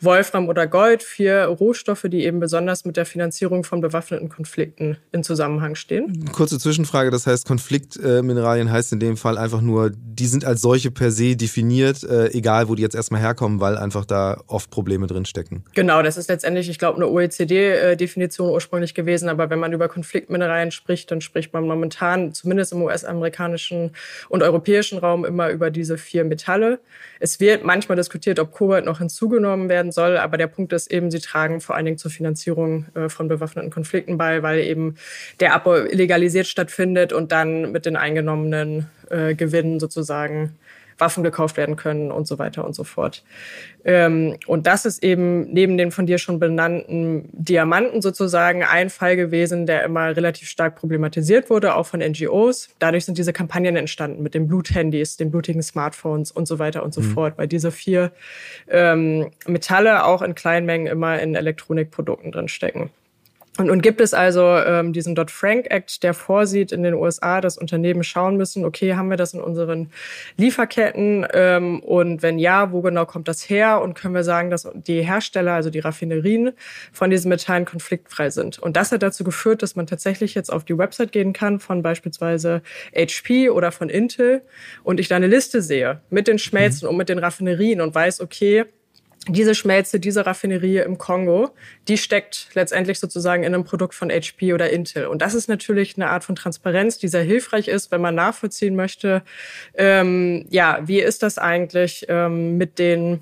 [0.00, 5.22] Wolfram oder Gold, vier Rohstoffe, die eben besonders mit der Finanzierung von bewaffneten Konflikten in
[5.22, 6.24] Zusammenhang stehen.
[6.32, 10.60] Kurze Zwischenfrage, das heißt Konfliktmineralien heißt in dem Fall Fall einfach nur, die sind als
[10.60, 14.70] solche per se definiert, äh, egal wo die jetzt erstmal herkommen, weil einfach da oft
[14.70, 15.64] Probleme drinstecken.
[15.74, 20.70] Genau, das ist letztendlich, ich glaube, eine OECD-Definition ursprünglich gewesen, aber wenn man über Konfliktmineralien
[20.70, 23.90] spricht, dann spricht man momentan, zumindest im US-amerikanischen
[24.28, 26.78] und europäischen Raum, immer über diese vier Metalle.
[27.20, 31.10] Es wird manchmal diskutiert, ob Kobalt noch hinzugenommen werden soll, aber der Punkt ist eben,
[31.10, 34.96] sie tragen vor allen Dingen zur Finanzierung äh, von bewaffneten Konflikten bei, weil eben
[35.40, 40.56] der Abbau illegalisiert stattfindet und dann mit den eingenommenen äh, Gewinnen sozusagen
[40.98, 43.22] Waffen gekauft werden können und so weiter und so fort.
[43.84, 49.16] Ähm, und das ist eben neben den von dir schon benannten Diamanten sozusagen ein Fall
[49.16, 52.70] gewesen, der immer relativ stark problematisiert wurde, auch von NGOs.
[52.78, 56.94] Dadurch sind diese Kampagnen entstanden mit den Bluthandys, den blutigen Smartphones und so weiter und
[56.94, 57.12] so mhm.
[57.12, 58.10] fort, weil diese vier
[58.68, 62.90] ähm, Metalle auch in kleinen Mengen immer in Elektronikprodukten drin stecken.
[63.58, 68.02] Und nun gibt es also ähm, diesen Dodd-Frank-Act, der vorsieht in den USA, dass Unternehmen
[68.02, 69.90] schauen müssen, okay, haben wir das in unseren
[70.36, 71.26] Lieferketten?
[71.32, 73.80] Ähm, und wenn ja, wo genau kommt das her?
[73.80, 76.52] Und können wir sagen, dass die Hersteller, also die Raffinerien,
[76.92, 78.58] von diesen Metallen konfliktfrei sind?
[78.58, 81.82] Und das hat dazu geführt, dass man tatsächlich jetzt auf die Website gehen kann von
[81.82, 82.62] beispielsweise
[82.94, 84.42] HP oder von Intel
[84.84, 86.90] und ich da eine Liste sehe mit den Schmelzen mhm.
[86.90, 88.66] und mit den Raffinerien und weiß, okay,
[89.28, 91.50] diese Schmelze, diese Raffinerie im Kongo,
[91.88, 95.06] die steckt letztendlich sozusagen in einem Produkt von HP oder Intel.
[95.06, 98.76] Und das ist natürlich eine Art von Transparenz, die sehr hilfreich ist, wenn man nachvollziehen
[98.76, 99.22] möchte,
[99.74, 103.20] ähm, ja, wie ist das eigentlich ähm, mit den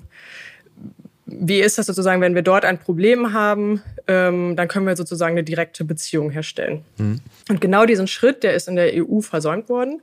[1.27, 5.33] wie ist das sozusagen, wenn wir dort ein Problem haben, ähm, dann können wir sozusagen
[5.33, 6.85] eine direkte Beziehung herstellen.
[6.97, 7.19] Mhm.
[7.49, 10.01] Und genau diesen Schritt, der ist in der EU versäumt worden.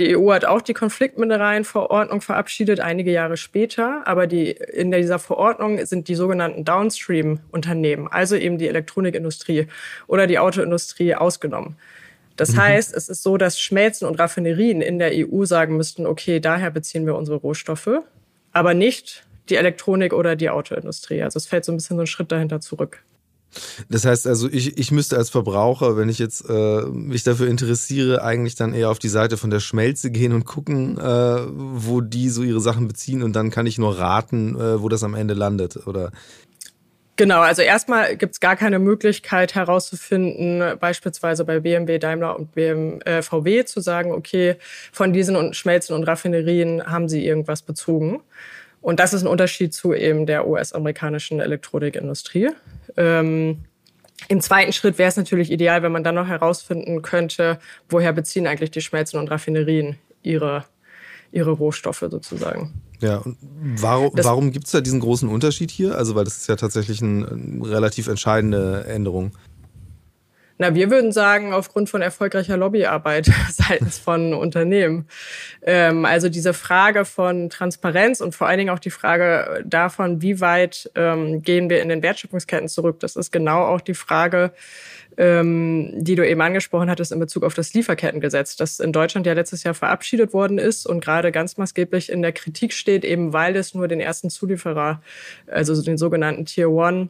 [0.00, 4.02] Die EU hat auch die Konfliktmineralienverordnung verabschiedet, einige Jahre später.
[4.06, 9.68] Aber die, in dieser Verordnung sind die sogenannten Downstream-Unternehmen, also eben die Elektronikindustrie
[10.08, 11.76] oder die Autoindustrie, ausgenommen.
[12.36, 12.62] Das mhm.
[12.62, 16.70] heißt, es ist so, dass Schmelzen und Raffinerien in der EU sagen müssten, okay, daher
[16.70, 18.00] beziehen wir unsere Rohstoffe,
[18.52, 21.22] aber nicht die Elektronik oder die Autoindustrie.
[21.22, 23.02] Also es fällt so ein bisschen so ein Schritt dahinter zurück.
[23.88, 28.22] Das heißt also, ich, ich müsste als Verbraucher, wenn ich jetzt äh, mich dafür interessiere,
[28.22, 32.30] eigentlich dann eher auf die Seite von der Schmelze gehen und gucken, äh, wo die
[32.30, 35.34] so ihre Sachen beziehen und dann kann ich nur raten, äh, wo das am Ende
[35.34, 36.10] landet, oder?
[37.16, 42.98] Genau, also erstmal gibt es gar keine Möglichkeit herauszufinden, beispielsweise bei BMW, Daimler und BMW,
[43.04, 44.56] äh, VW zu sagen, okay,
[44.90, 48.20] von diesen Schmelzen und Raffinerien haben sie irgendwas bezogen.
[48.84, 52.50] Und das ist ein Unterschied zu eben der US-amerikanischen Elektronikindustrie.
[52.98, 53.64] Ähm,
[54.28, 58.46] Im zweiten Schritt wäre es natürlich ideal, wenn man dann noch herausfinden könnte, woher beziehen
[58.46, 60.66] eigentlich die Schmelzen und Raffinerien ihre,
[61.32, 62.74] ihre Rohstoffe sozusagen.
[63.00, 65.96] Ja, und warum, warum gibt es da diesen großen Unterschied hier?
[65.96, 69.32] Also, weil das ist ja tatsächlich eine, eine relativ entscheidende Änderung.
[70.56, 75.08] Na, wir würden sagen, aufgrund von erfolgreicher Lobbyarbeit seitens von Unternehmen.
[75.62, 80.40] Ähm, also diese Frage von Transparenz und vor allen Dingen auch die Frage davon, wie
[80.40, 84.52] weit ähm, gehen wir in den Wertschöpfungsketten zurück, das ist genau auch die Frage,
[85.16, 89.32] ähm, die du eben angesprochen hattest in Bezug auf das Lieferkettengesetz, das in Deutschland ja
[89.32, 93.56] letztes Jahr verabschiedet worden ist und gerade ganz maßgeblich in der Kritik steht, eben weil
[93.56, 95.02] es nur den ersten Zulieferer,
[95.48, 97.08] also den sogenannten Tier One,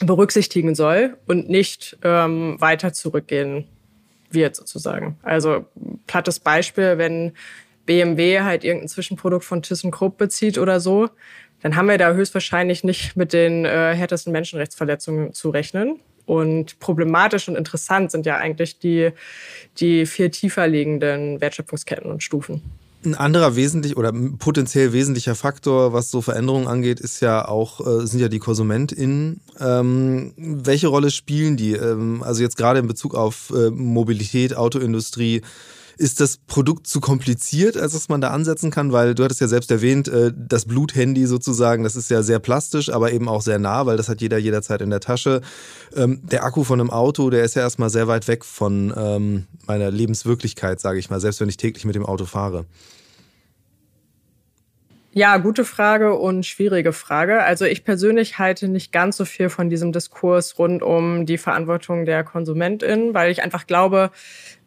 [0.00, 3.66] berücksichtigen soll und nicht ähm, weiter zurückgehen
[4.30, 5.18] wird sozusagen.
[5.22, 5.66] Also
[6.06, 7.32] plattes Beispiel, wenn
[7.86, 11.08] BMW halt irgendein Zwischenprodukt von ThyssenKrupp bezieht oder so,
[11.62, 16.00] dann haben wir da höchstwahrscheinlich nicht mit den äh, härtesten Menschenrechtsverletzungen zu rechnen.
[16.26, 19.10] Und problematisch und interessant sind ja eigentlich die,
[19.78, 22.62] die viel tiefer liegenden Wertschöpfungsketten und Stufen.
[23.06, 28.04] Ein anderer wesentlich oder potenziell wesentlicher Faktor, was so Veränderungen angeht, ist ja auch, äh,
[28.04, 29.40] sind ja die KonsumentInnen.
[29.60, 31.74] Ähm, welche Rolle spielen die?
[31.74, 35.42] Ähm, also jetzt gerade in Bezug auf äh, Mobilität, Autoindustrie,
[35.98, 38.92] ist das Produkt zu kompliziert, als dass man da ansetzen kann?
[38.92, 42.90] Weil du hattest ja selbst erwähnt, äh, das Bluthandy sozusagen, das ist ja sehr plastisch,
[42.90, 45.40] aber eben auch sehr nah, weil das hat jeder jederzeit in der Tasche.
[45.94, 49.46] Ähm, der Akku von einem Auto, der ist ja erstmal sehr weit weg von ähm,
[49.66, 52.66] meiner Lebenswirklichkeit, sage ich mal, selbst wenn ich täglich mit dem Auto fahre.
[55.16, 57.42] Ja, gute Frage und schwierige Frage.
[57.42, 62.04] Also ich persönlich halte nicht ganz so viel von diesem Diskurs rund um die Verantwortung
[62.04, 64.10] der Konsumentin, weil ich einfach glaube,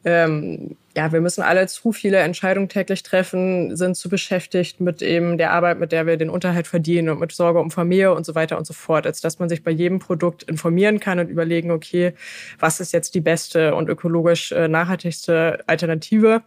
[0.05, 5.38] ähm, ja, wir müssen alle zu viele Entscheidungen täglich treffen, sind zu beschäftigt mit eben
[5.38, 8.35] der Arbeit, mit der wir den Unterhalt verdienen und mit Sorge um Familie und so
[8.35, 11.71] weiter und so fort, als dass man sich bei jedem Produkt informieren kann und überlegen,
[11.71, 12.13] okay,
[12.59, 16.41] was ist jetzt die beste und ökologisch äh, nachhaltigste Alternative,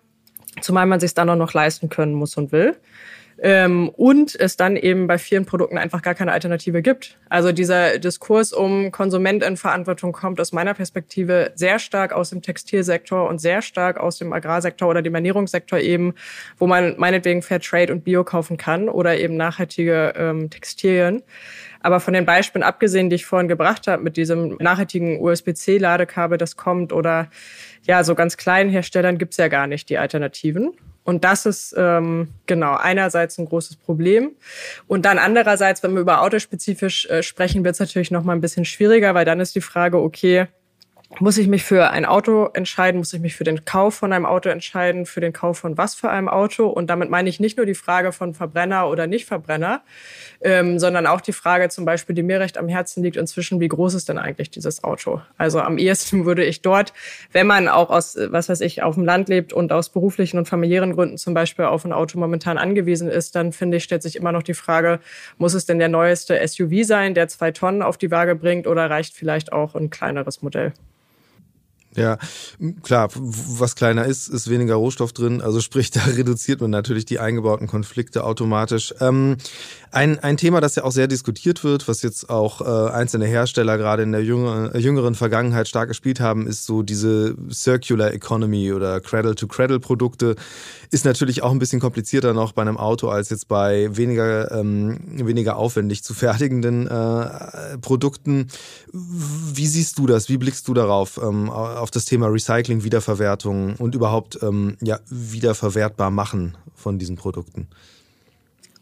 [0.60, 2.76] zumal man sich dann auch noch leisten können muss und will.
[3.44, 7.18] Ähm, und es dann eben bei vielen Produkten einfach gar keine Alternative gibt.
[7.28, 13.40] Also dieser Diskurs um Konsumentenverantwortung kommt aus meiner Perspektive sehr stark aus dem Textilsektor und
[13.40, 16.14] sehr stark aus dem Agrarsektor oder dem Ernährungssektor eben,
[16.56, 21.24] wo man meinetwegen Fair Trade und Bio kaufen kann oder eben nachhaltige ähm, Textilien.
[21.80, 26.56] Aber von den Beispielen abgesehen, die ich vorhin gebracht habe, mit diesem nachhaltigen USB-C-Ladekabel, das
[26.56, 27.28] kommt, oder
[27.82, 30.74] ja, so ganz kleinen Herstellern gibt's ja gar nicht die Alternativen.
[31.04, 34.32] Und das ist ähm, genau einerseits ein großes Problem.
[34.86, 38.40] Und dann andererseits, wenn wir über autospezifisch äh, sprechen, wird es natürlich noch mal ein
[38.40, 40.46] bisschen schwieriger, weil dann ist die Frage, okay,
[41.20, 42.98] muss ich mich für ein Auto entscheiden?
[42.98, 45.06] Muss ich mich für den Kauf von einem Auto entscheiden?
[45.06, 46.66] Für den Kauf von was für einem Auto?
[46.66, 49.82] Und damit meine ich nicht nur die Frage von Verbrenner oder Nicht-Verbrenner,
[50.40, 53.68] ähm, sondern auch die Frage zum Beispiel, die mir recht am Herzen liegt inzwischen, wie
[53.68, 55.20] groß ist denn eigentlich dieses Auto?
[55.36, 56.92] Also am ehesten würde ich dort,
[57.32, 60.48] wenn man auch aus, was weiß ich, auf dem Land lebt und aus beruflichen und
[60.48, 64.16] familiären Gründen zum Beispiel auf ein Auto momentan angewiesen ist, dann finde ich, stellt sich
[64.16, 65.00] immer noch die Frage,
[65.36, 68.88] muss es denn der neueste SUV sein, der zwei Tonnen auf die Waage bringt oder
[68.88, 70.72] reicht vielleicht auch ein kleineres Modell?
[71.94, 72.16] Ja,
[72.82, 75.42] klar, was kleiner ist, ist weniger Rohstoff drin.
[75.42, 78.94] Also sprich, da reduziert man natürlich die eingebauten Konflikte automatisch.
[79.00, 79.36] Ähm,
[79.90, 83.76] ein, ein Thema, das ja auch sehr diskutiert wird, was jetzt auch äh, einzelne Hersteller
[83.76, 89.02] gerade in der jüngeren, jüngeren Vergangenheit stark gespielt haben, ist so diese Circular Economy oder
[89.02, 90.36] Cradle-to-Cradle-Produkte.
[90.90, 94.98] Ist natürlich auch ein bisschen komplizierter noch bei einem Auto als jetzt bei weniger, ähm,
[95.26, 98.48] weniger aufwendig zu fertigenden äh, Produkten.
[98.92, 100.30] Wie siehst du das?
[100.30, 101.20] Wie blickst du darauf?
[101.22, 101.50] Ähm,
[101.82, 107.68] auf das Thema Recycling, Wiederverwertung und überhaupt ähm, ja, wiederverwertbar machen von diesen Produkten?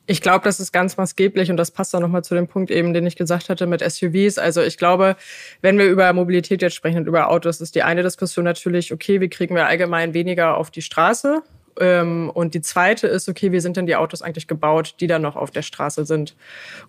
[0.07, 2.93] Ich glaube, das ist ganz maßgeblich und das passt auch nochmal zu dem Punkt eben,
[2.95, 4.39] den ich gesagt hatte mit SUVs.
[4.39, 5.17] Also ich glaube,
[5.63, 9.21] wenn wir über Mobilität jetzt sprechen und über Autos, ist die eine Diskussion natürlich, okay,
[9.21, 11.43] wie kriegen wir allgemein weniger auf die Straße?
[11.81, 15.23] Ähm, und die zweite ist, okay, wie sind denn die Autos eigentlich gebaut, die dann
[15.23, 16.37] noch auf der Straße sind?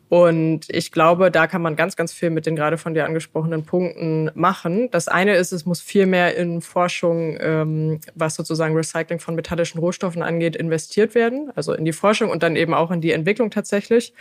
[0.10, 3.63] Und ich glaube, da kann man ganz, ganz viel mit den gerade von dir angesprochenen
[3.63, 4.89] Punkten machen.
[4.91, 9.80] Das eine ist, es muss viel mehr in Forschung, ähm, was sozusagen Recycling von metallischen
[9.80, 11.51] Rohstoffen angeht, investiert werden.
[11.56, 14.13] Also in die Forschung und dann eben auch in die Entwicklung tatsächlich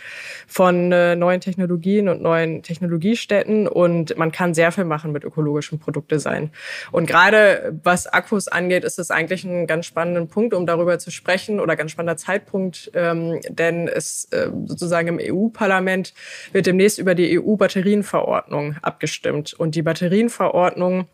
[0.47, 3.67] von äh, neuen Technologien und neuen Technologiestätten.
[3.67, 6.51] Und man kann sehr viel machen mit ökologischen Produktdesign.
[6.93, 11.11] Und gerade was Akkus angeht, ist es eigentlich ein ganz spannender Punkt, um darüber zu
[11.11, 16.13] sprechen oder ganz spannender Zeitpunkt, ähm, denn es äh, sozusagen im EU-Parlament
[16.51, 19.53] wird demnächst über die EU-Batterienverordnung abgestimmt.
[19.53, 21.07] Und die Batterienverordnung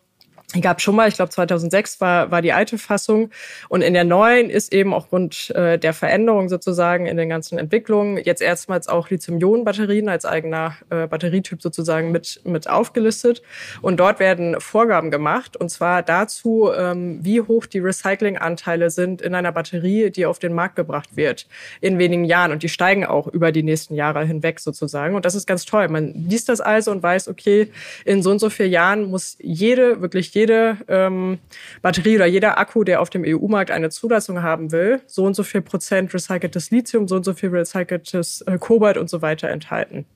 [0.54, 3.30] die gab schon mal, ich glaube 2006 war, war die alte Fassung.
[3.68, 8.16] Und in der neuen ist eben aufgrund äh, der Veränderung sozusagen in den ganzen Entwicklungen
[8.16, 13.42] jetzt erstmals auch Lithium-Ionen-Batterien als eigener äh, Batterietyp sozusagen mit, mit aufgelistet.
[13.82, 15.54] Und dort werden Vorgaben gemacht.
[15.54, 20.54] Und zwar dazu, ähm, wie hoch die Recyclinganteile sind in einer Batterie, die auf den
[20.54, 21.46] Markt gebracht wird
[21.82, 22.52] in wenigen Jahren.
[22.52, 25.14] Und die steigen auch über die nächsten Jahre hinweg sozusagen.
[25.14, 25.88] Und das ist ganz toll.
[25.88, 27.70] Man liest das also und weiß, okay,
[28.06, 31.38] in so und so vielen Jahren muss jede wirklich jede ähm,
[31.82, 35.42] Batterie oder jeder Akku, der auf dem EU-Markt eine Zulassung haben will, so und so
[35.42, 40.06] viel Prozent recyceltes Lithium, so und so viel recyceltes äh, Kobalt und so weiter enthalten.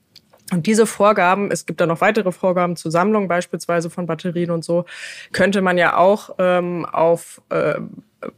[0.51, 4.63] Und diese Vorgaben, es gibt da noch weitere Vorgaben zur Sammlung beispielsweise von Batterien und
[4.63, 4.85] so,
[5.31, 7.75] könnte man ja auch ähm, auf äh,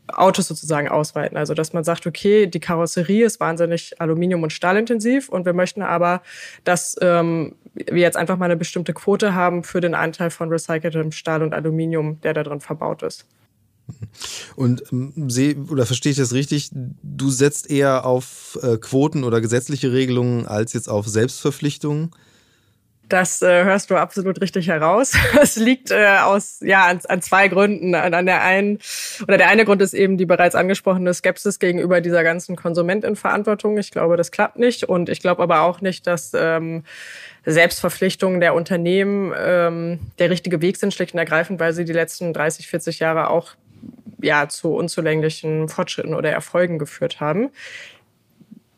[0.08, 1.38] Autos sozusagen ausweiten.
[1.38, 5.82] Also dass man sagt, okay, die Karosserie ist wahnsinnig aluminium- und stahlintensiv und wir möchten
[5.82, 6.21] aber,
[6.63, 11.12] dass ähm, wir jetzt einfach mal eine bestimmte Quote haben für den Anteil von recyceltem
[11.12, 13.26] Stahl und Aluminium, der da drin verbaut ist.
[14.56, 16.71] Und ähm, sehe oder verstehe ich das richtig?
[16.71, 22.12] Du setzt eher auf äh, Quoten oder gesetzliche Regelungen als jetzt auf Selbstverpflichtungen?
[23.08, 25.13] Das äh, hörst du absolut richtig heraus.
[25.41, 27.94] Es liegt äh, aus ja an, an zwei Gründen.
[27.94, 28.80] An, an der einen
[29.24, 33.78] oder der eine Grund ist eben die bereits angesprochene Skepsis gegenüber dieser ganzen Konsumentenverantwortung.
[33.78, 36.84] Ich glaube, das klappt nicht und ich glaube aber auch nicht, dass ähm,
[37.46, 42.34] Selbstverpflichtungen der Unternehmen ähm, der richtige Weg sind, schlicht und ergreifend, weil sie die letzten
[42.34, 43.56] 30, 40 Jahre auch
[44.22, 47.52] ja zu unzulänglichen Fortschritten oder Erfolgen geführt haben.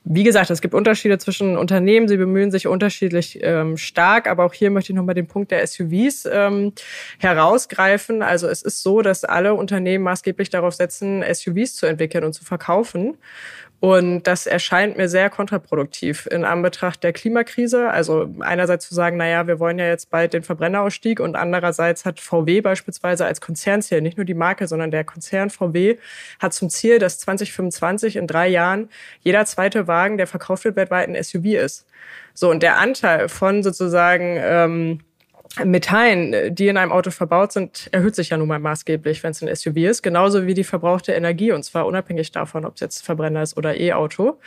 [0.10, 2.08] Wie gesagt, es gibt Unterschiede zwischen Unternehmen.
[2.08, 5.68] Sie bemühen sich unterschiedlich ähm, stark, aber auch hier möchte ich nochmal den Punkt der
[5.68, 6.72] SUVs ähm,
[7.20, 8.22] herausgreifen.
[8.22, 12.46] Also es ist so, dass alle Unternehmen maßgeblich darauf setzen, SUVs zu entwickeln und zu
[12.46, 13.18] verkaufen.
[13.80, 17.92] Und das erscheint mir sehr kontraproduktiv in Anbetracht der Klimakrise.
[17.92, 22.20] Also einerseits zu sagen, naja, wir wollen ja jetzt bald den Verbrennerausstieg und andererseits hat
[22.20, 25.98] VW beispielsweise als Konzernziel, nicht nur die Marke, sondern der Konzern VW
[26.40, 28.90] hat zum Ziel, dass 2025 in drei Jahren
[29.22, 31.86] jeder zweite Wagen, der verkauft wird, weltweit ein SUV ist.
[32.34, 35.00] So, und der Anteil von sozusagen ähm,
[35.64, 39.42] Metallen, die in einem Auto verbaut sind, erhöht sich ja nun mal maßgeblich, wenn es
[39.42, 43.06] ein SUV ist, genauso wie die verbrauchte Energie und zwar unabhängig davon, ob es jetzt
[43.06, 44.40] Verbrenner ist oder E-Auto.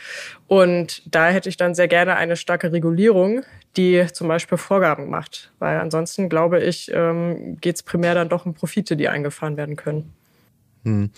[0.47, 3.41] Und da hätte ich dann sehr gerne eine starke Regulierung,
[3.77, 8.45] die zum Beispiel Vorgaben macht, weil ansonsten glaube ich, ähm, geht es primär dann doch
[8.45, 10.13] um Profite, die eingefahren werden können.
[10.83, 11.11] Hm.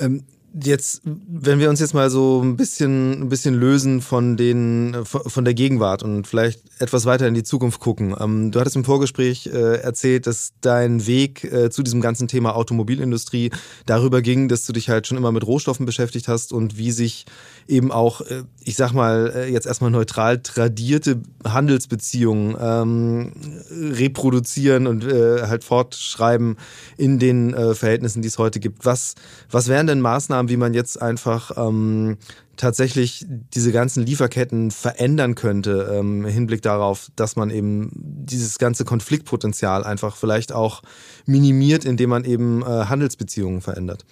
[0.00, 0.24] Ähm
[0.62, 5.44] jetzt, wenn wir uns jetzt mal so ein bisschen, ein bisschen lösen von den, von
[5.44, 8.14] der Gegenwart und vielleicht etwas weiter in die Zukunft gucken.
[8.18, 12.56] Ähm, du hattest im Vorgespräch äh, erzählt, dass dein Weg äh, zu diesem ganzen Thema
[12.56, 13.50] Automobilindustrie
[13.86, 17.26] darüber ging, dass du dich halt schon immer mit Rohstoffen beschäftigt hast und wie sich
[17.68, 23.32] eben auch, äh, ich sag mal, jetzt erstmal neutral tradierte Handelsbeziehungen ähm,
[23.70, 26.56] reproduzieren und halt fortschreiben
[26.96, 28.84] in den Verhältnissen, die es heute gibt.
[28.84, 29.14] Was,
[29.50, 32.18] was wären denn Maßnahmen, wie man jetzt einfach ähm,
[32.58, 38.84] tatsächlich diese ganzen Lieferketten verändern könnte, ähm, im Hinblick darauf, dass man eben dieses ganze
[38.84, 40.82] Konfliktpotenzial einfach vielleicht auch
[41.24, 44.04] minimiert, indem man eben äh, Handelsbeziehungen verändert.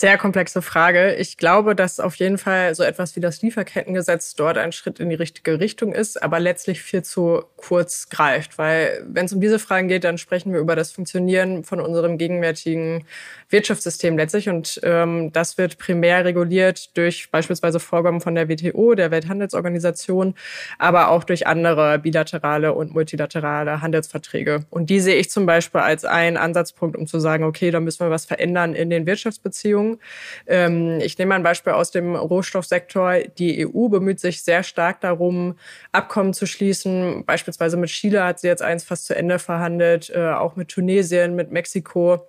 [0.00, 1.16] Sehr komplexe Frage.
[1.16, 5.10] Ich glaube, dass auf jeden Fall so etwas wie das Lieferkettengesetz dort ein Schritt in
[5.10, 8.58] die richtige Richtung ist, aber letztlich viel zu kurz greift.
[8.58, 12.16] Weil wenn es um diese Fragen geht, dann sprechen wir über das Funktionieren von unserem
[12.16, 13.06] gegenwärtigen
[13.50, 14.48] Wirtschaftssystem letztlich.
[14.48, 20.36] Und ähm, das wird primär reguliert durch beispielsweise Vorgaben von der WTO, der Welthandelsorganisation,
[20.78, 24.64] aber auch durch andere bilaterale und multilaterale Handelsverträge.
[24.70, 28.06] Und die sehe ich zum Beispiel als einen Ansatzpunkt, um zu sagen, okay, da müssen
[28.06, 29.98] wir was verändern in den Wirtschaftsbeziehungen Entwicklung.
[30.46, 33.18] Ähm, ich nehme ein Beispiel aus dem Rohstoffsektor.
[33.38, 35.56] Die EU bemüht sich sehr stark darum,
[35.92, 37.24] Abkommen zu schließen.
[37.24, 41.34] Beispielsweise mit Chile hat sie jetzt eins fast zu Ende verhandelt, äh, auch mit Tunesien,
[41.34, 42.26] mit Mexiko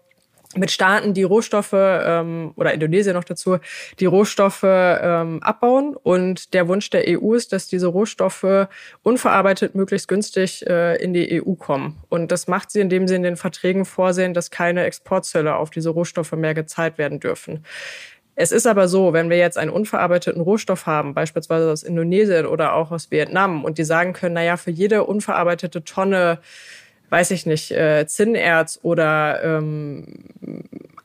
[0.55, 3.57] mit Staaten, die Rohstoffe ähm, oder Indonesien noch dazu,
[3.99, 5.95] die Rohstoffe ähm, abbauen.
[5.95, 8.67] Und der Wunsch der EU ist, dass diese Rohstoffe
[9.03, 11.97] unverarbeitet möglichst günstig äh, in die EU kommen.
[12.09, 15.91] Und das macht sie, indem sie in den Verträgen vorsehen, dass keine Exportzölle auf diese
[15.91, 17.63] Rohstoffe mehr gezahlt werden dürfen.
[18.41, 22.73] Es ist aber so, wenn wir jetzt einen unverarbeiteten Rohstoff haben, beispielsweise aus Indonesien oder
[22.73, 26.39] auch aus Vietnam, und die sagen können, na ja, für jede unverarbeitete Tonne
[27.10, 30.06] weiß ich nicht, äh, Zinnerz oder ähm,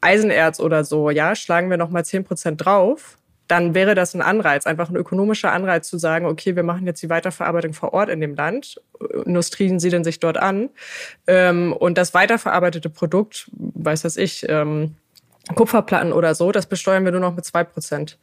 [0.00, 3.16] Eisenerz oder so, ja, schlagen wir nochmal zehn Prozent drauf,
[3.48, 7.02] dann wäre das ein Anreiz, einfach ein ökonomischer Anreiz zu sagen, okay, wir machen jetzt
[7.02, 8.80] die Weiterverarbeitung vor Ort in dem Land,
[9.24, 10.70] Industrien siedeln sich dort an
[11.26, 14.96] ähm, und das weiterverarbeitete Produkt, weiß was ich, ähm,
[15.54, 18.18] Kupferplatten oder so, das besteuern wir nur noch mit zwei Prozent.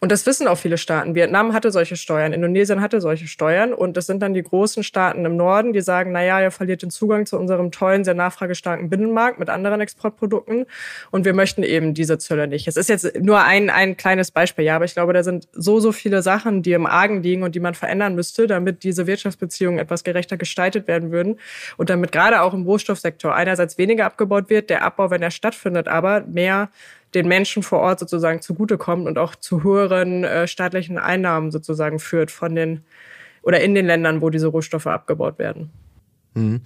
[0.00, 1.16] Und das wissen auch viele Staaten.
[1.16, 3.72] Vietnam hatte solche Steuern, Indonesien hatte solche Steuern.
[3.72, 6.82] Und das sind dann die großen Staaten im Norden, die sagen, na ja, ihr verliert
[6.82, 10.66] den Zugang zu unserem tollen, sehr nachfragestarken Binnenmarkt mit anderen Exportprodukten.
[11.10, 12.68] Und wir möchten eben diese Zölle nicht.
[12.68, 15.80] Es ist jetzt nur ein, ein kleines Beispiel, ja, aber ich glaube, da sind so,
[15.80, 19.80] so viele Sachen, die im Argen liegen und die man verändern müsste, damit diese Wirtschaftsbeziehungen
[19.80, 21.40] etwas gerechter gestaltet werden würden.
[21.76, 25.88] Und damit gerade auch im Rohstoffsektor einerseits weniger abgebaut wird, der Abbau, wenn er stattfindet,
[25.88, 26.68] aber mehr
[27.14, 32.30] den Menschen vor Ort sozusagen zugutekommt und auch zu höheren äh, staatlichen Einnahmen sozusagen führt
[32.30, 32.82] von den
[33.42, 35.70] oder in den Ländern, wo diese Rohstoffe abgebaut werden.
[36.34, 36.60] Mhm.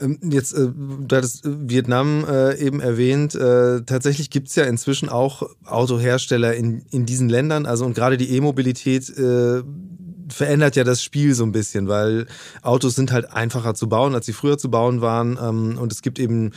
[0.00, 3.34] Ähm, jetzt, äh, du hattest äh, Vietnam äh, eben erwähnt.
[3.34, 7.66] Äh, tatsächlich gibt es ja inzwischen auch Autohersteller in, in diesen Ländern.
[7.66, 9.12] Also und gerade die E-Mobilität
[10.28, 12.26] verändert ja das Spiel so ein bisschen, weil
[12.62, 15.38] Autos sind halt einfacher zu bauen, als sie früher zu bauen waren.
[15.40, 16.52] Ähm, und es gibt eben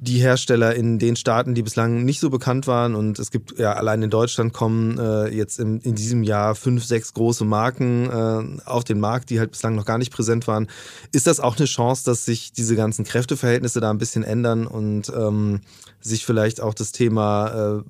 [0.00, 2.94] die Hersteller in den Staaten, die bislang nicht so bekannt waren.
[2.94, 6.84] Und es gibt ja allein in Deutschland kommen äh, jetzt im, in diesem Jahr fünf,
[6.84, 10.68] sechs große Marken äh, auf den Markt, die halt bislang noch gar nicht präsent waren.
[11.12, 15.12] Ist das auch eine Chance, dass sich diese ganzen Kräfteverhältnisse da ein bisschen ändern und
[15.14, 15.62] ähm,
[16.00, 17.82] sich vielleicht auch das Thema, äh,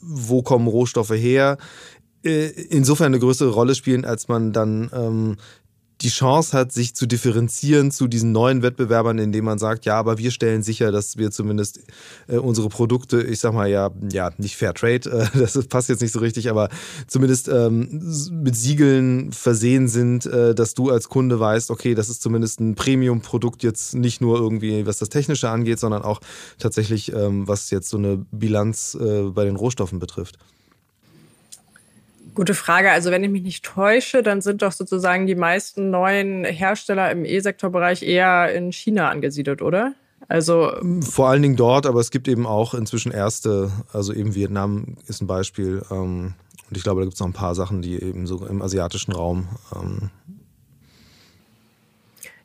[0.00, 1.58] wo kommen Rohstoffe her,
[2.24, 5.36] äh, insofern eine größere Rolle spielen, als man dann ähm,
[6.02, 10.18] die Chance hat, sich zu differenzieren zu diesen neuen Wettbewerbern, indem man sagt, ja, aber
[10.18, 11.80] wir stellen sicher, dass wir zumindest
[12.28, 16.02] äh, unsere Produkte, ich sag mal ja, ja, nicht Fair Trade, äh, das passt jetzt
[16.02, 16.68] nicht so richtig, aber
[17.06, 17.88] zumindest ähm,
[18.30, 22.74] mit Siegeln versehen sind, äh, dass du als Kunde weißt, okay, das ist zumindest ein
[22.74, 26.20] Premium-Produkt jetzt nicht nur irgendwie, was das Technische angeht, sondern auch
[26.58, 30.36] tatsächlich, ähm, was jetzt so eine Bilanz äh, bei den Rohstoffen betrifft.
[32.36, 32.92] Gute Frage.
[32.92, 37.24] Also wenn ich mich nicht täusche, dann sind doch sozusagen die meisten neuen Hersteller im
[37.24, 39.94] E-Sektorbereich eher in China angesiedelt, oder?
[40.28, 44.96] Also vor allen Dingen dort, aber es gibt eben auch inzwischen erste, also eben Vietnam
[45.08, 45.82] ist ein Beispiel.
[45.90, 46.34] Ähm,
[46.68, 49.12] Und ich glaube, da gibt es noch ein paar Sachen, die eben so im asiatischen
[49.12, 50.10] Raum ähm,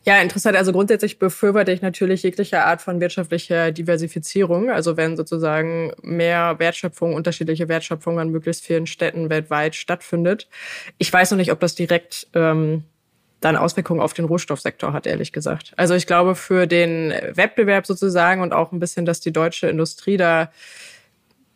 [0.03, 0.57] ja, interessant.
[0.57, 4.71] Also grundsätzlich befürworte ich natürlich jegliche Art von wirtschaftlicher Diversifizierung.
[4.71, 10.47] Also wenn sozusagen mehr Wertschöpfung, unterschiedliche Wertschöpfung an möglichst vielen Städten weltweit stattfindet.
[10.97, 12.83] Ich weiß noch nicht, ob das direkt ähm,
[13.41, 15.73] dann Auswirkungen auf den Rohstoffsektor hat, ehrlich gesagt.
[15.75, 20.17] Also ich glaube, für den Wettbewerb sozusagen und auch ein bisschen, dass die deutsche Industrie
[20.17, 20.51] da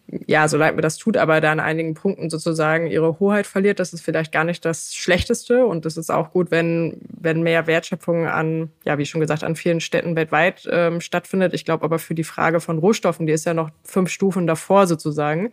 [0.07, 3.79] ja, so leid mir das tut, aber da an einigen Punkten sozusagen ihre Hoheit verliert,
[3.79, 5.65] das ist vielleicht gar nicht das Schlechteste.
[5.65, 9.55] Und es ist auch gut, wenn, wenn mehr Wertschöpfung an, ja, wie schon gesagt, an
[9.55, 11.53] vielen Städten weltweit ähm, stattfindet.
[11.53, 14.85] Ich glaube aber für die Frage von Rohstoffen, die ist ja noch fünf Stufen davor
[14.85, 15.51] sozusagen,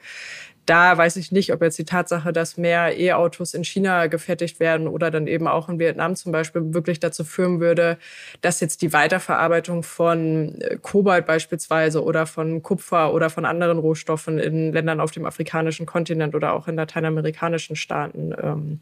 [0.66, 4.86] da weiß ich nicht, ob jetzt die Tatsache, dass mehr E-Autos in China gefertigt werden
[4.86, 7.98] oder dann eben auch in Vietnam zum Beispiel wirklich dazu führen würde,
[8.42, 14.38] dass jetzt die Weiterverarbeitung von äh, Kobalt beispielsweise oder von Kupfer oder von anderen Rohstoffen
[14.38, 18.80] in Ländern auf dem afrikanischen Kontinent oder auch in lateinamerikanischen Staaten ähm,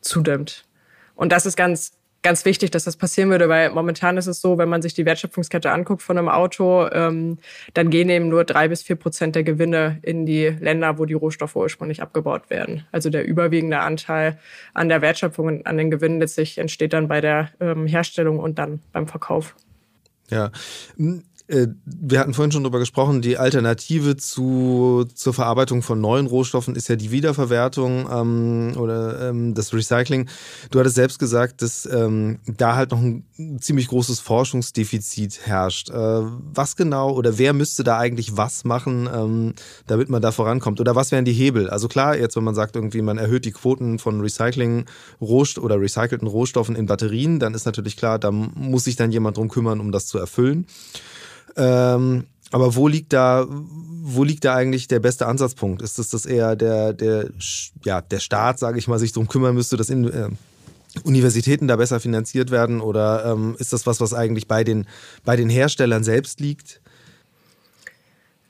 [0.00, 0.64] zudimmt.
[1.14, 1.92] Und das ist ganz
[2.22, 5.04] ganz wichtig, dass das passieren würde, weil momentan ist es so, wenn man sich die
[5.04, 7.38] Wertschöpfungskette anguckt von einem Auto, ähm,
[7.74, 11.14] dann gehen eben nur drei bis vier Prozent der Gewinne in die Länder, wo die
[11.14, 12.86] Rohstoffe ursprünglich abgebaut werden.
[12.92, 14.38] Also der überwiegende Anteil
[14.72, 18.58] an der Wertschöpfung und an den Gewinnen letztlich entsteht dann bei der ähm, Herstellung und
[18.58, 19.56] dann beim Verkauf.
[20.30, 20.50] Ja,
[21.84, 26.88] wir hatten vorhin schon darüber gesprochen, die Alternative zu, zur Verarbeitung von neuen Rohstoffen ist
[26.88, 30.28] ja die Wiederverwertung ähm, oder ähm, das Recycling.
[30.70, 33.26] Du hattest selbst gesagt, dass ähm, da halt noch ein
[33.60, 35.90] ziemlich großes Forschungsdefizit herrscht.
[35.90, 39.52] Äh, was genau oder wer müsste da eigentlich was machen, ähm,
[39.86, 40.80] damit man da vorankommt?
[40.80, 41.68] Oder was wären die Hebel?
[41.68, 44.86] Also klar, jetzt wenn man sagt, irgendwie man erhöht die Quoten von Recycling
[45.20, 49.36] Rohst oder recycelten Rohstoffen in Batterien, dann ist natürlich klar, da muss sich dann jemand
[49.36, 50.66] drum kümmern, um das zu erfüllen.
[51.56, 55.80] Ähm, aber wo liegt da, wo liegt da eigentlich der beste Ansatzpunkt?
[55.80, 57.30] Ist es das eher der, der,
[57.84, 60.28] ja, der Staat, sage ich mal, sich darum kümmern müsste, dass in, äh,
[61.04, 62.82] Universitäten da besser finanziert werden?
[62.82, 64.86] Oder ähm, ist das was, was eigentlich bei den,
[65.24, 66.81] bei den Herstellern selbst liegt?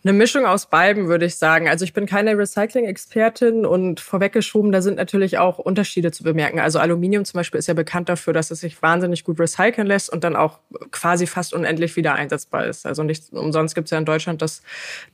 [0.05, 1.69] Eine Mischung aus beiden, würde ich sagen.
[1.69, 6.59] Also ich bin keine Recycling-Expertin und vorweggeschoben, da sind natürlich auch Unterschiede zu bemerken.
[6.59, 10.11] Also Aluminium zum Beispiel ist ja bekannt dafür, dass es sich wahnsinnig gut recyceln lässt
[10.11, 10.59] und dann auch
[10.91, 12.85] quasi fast unendlich wieder einsetzbar ist.
[12.85, 14.63] Also nicht umsonst gibt es ja in Deutschland das,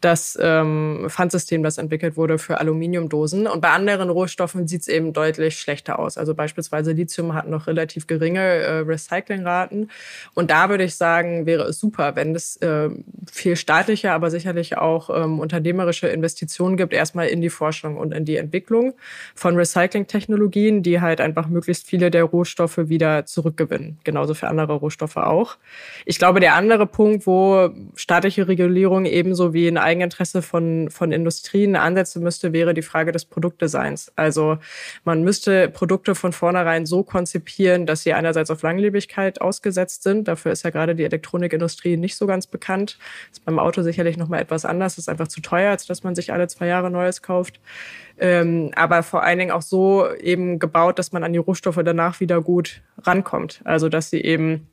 [0.01, 3.47] das ähm, Pfandsystem, das entwickelt wurde für Aluminiumdosen.
[3.47, 6.17] Und bei anderen Rohstoffen sieht es eben deutlich schlechter aus.
[6.17, 9.91] Also beispielsweise Lithium hat noch relativ geringe äh, Recyclingraten.
[10.33, 12.89] Und da würde ich sagen, wäre es super, wenn es äh,
[13.31, 18.25] viel staatlicher, aber sicherlich auch ähm, unternehmerische Investitionen gibt, erstmal in die Forschung und in
[18.25, 18.95] die Entwicklung
[19.35, 23.99] von Recyclingtechnologien, die halt einfach möglichst viele der Rohstoffe wieder zurückgewinnen.
[24.05, 25.57] Genauso für andere Rohstoffe auch.
[26.05, 31.77] Ich glaube, der andere Punkt, wo staatliche Regulierung ebenso wie ein Eigeninteresse von, von Industrien
[31.77, 34.13] ansetzen müsste, wäre die Frage des Produktdesigns.
[34.17, 34.59] Also
[35.05, 40.29] man müsste Produkte von vornherein so konzipieren, dass sie einerseits auf Langlebigkeit ausgesetzt sind.
[40.29, 42.99] Dafür ist ja gerade die Elektronikindustrie nicht so ganz bekannt.
[43.31, 44.97] Das ist beim Auto sicherlich noch mal etwas anders.
[44.97, 47.61] Das ist einfach zu teuer, als dass man sich alle zwei Jahre Neues kauft.
[48.19, 52.21] Ähm, aber vor allen Dingen auch so eben gebaut, dass man an die Rohstoffe danach
[52.21, 53.61] wieder gut rankommt.
[53.65, 54.69] Also dass sie eben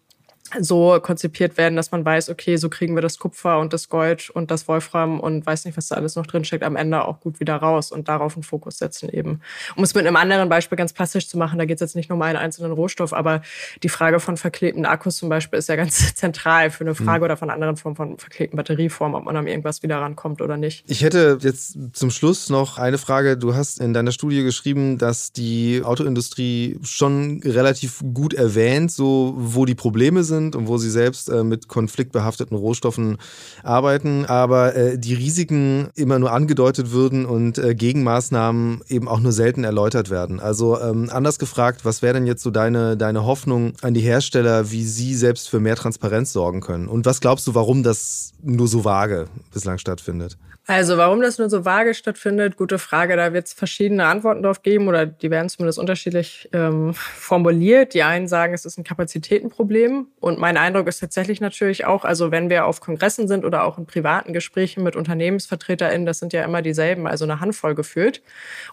[0.59, 4.29] so konzipiert werden, dass man weiß, okay, so kriegen wir das Kupfer und das Gold
[4.29, 7.39] und das Wolfram und weiß nicht, was da alles noch drinsteckt, am Ende auch gut
[7.39, 9.41] wieder raus und darauf einen Fokus setzen eben.
[9.75, 12.09] Um es mit einem anderen Beispiel ganz plastisch zu machen, da geht es jetzt nicht
[12.09, 13.41] nur um einen einzelnen Rohstoff, aber
[13.81, 16.95] die Frage von verklebten Akkus zum Beispiel ist ja ganz zentral für eine mhm.
[16.95, 17.25] Frage mhm.
[17.25, 20.85] oder von anderen Formen von verklebten Batterieformen, ob man an irgendwas wieder rankommt oder nicht.
[20.87, 23.35] Ich hätte jetzt zum Schluss noch eine Frage.
[23.35, 29.65] Du hast in deiner Studie geschrieben, dass die Autoindustrie schon relativ gut erwähnt, so wo
[29.65, 33.17] die Probleme sind sind und wo sie selbst äh, mit konfliktbehafteten Rohstoffen
[33.63, 39.31] arbeiten, aber äh, die Risiken immer nur angedeutet würden und äh, Gegenmaßnahmen eben auch nur
[39.31, 40.39] selten erläutert werden.
[40.39, 44.71] Also ähm, anders gefragt, was wäre denn jetzt so deine, deine Hoffnung an die Hersteller,
[44.71, 46.87] wie sie selbst für mehr Transparenz sorgen können?
[46.87, 50.37] Und was glaubst du, warum das nur so vage bislang stattfindet?
[50.67, 53.15] Also warum das nur so vage stattfindet, gute Frage.
[53.15, 57.93] Da wird es verschiedene Antworten drauf geben oder die werden zumindest unterschiedlich ähm, formuliert.
[57.93, 62.31] Die einen sagen, es ist ein Kapazitätenproblem und mein Eindruck ist tatsächlich natürlich auch, also
[62.31, 66.43] wenn wir auf Kongressen sind oder auch in privaten Gesprächen mit UnternehmensvertreterInnen, das sind ja
[66.43, 68.23] immer dieselben, also eine Handvoll geführt.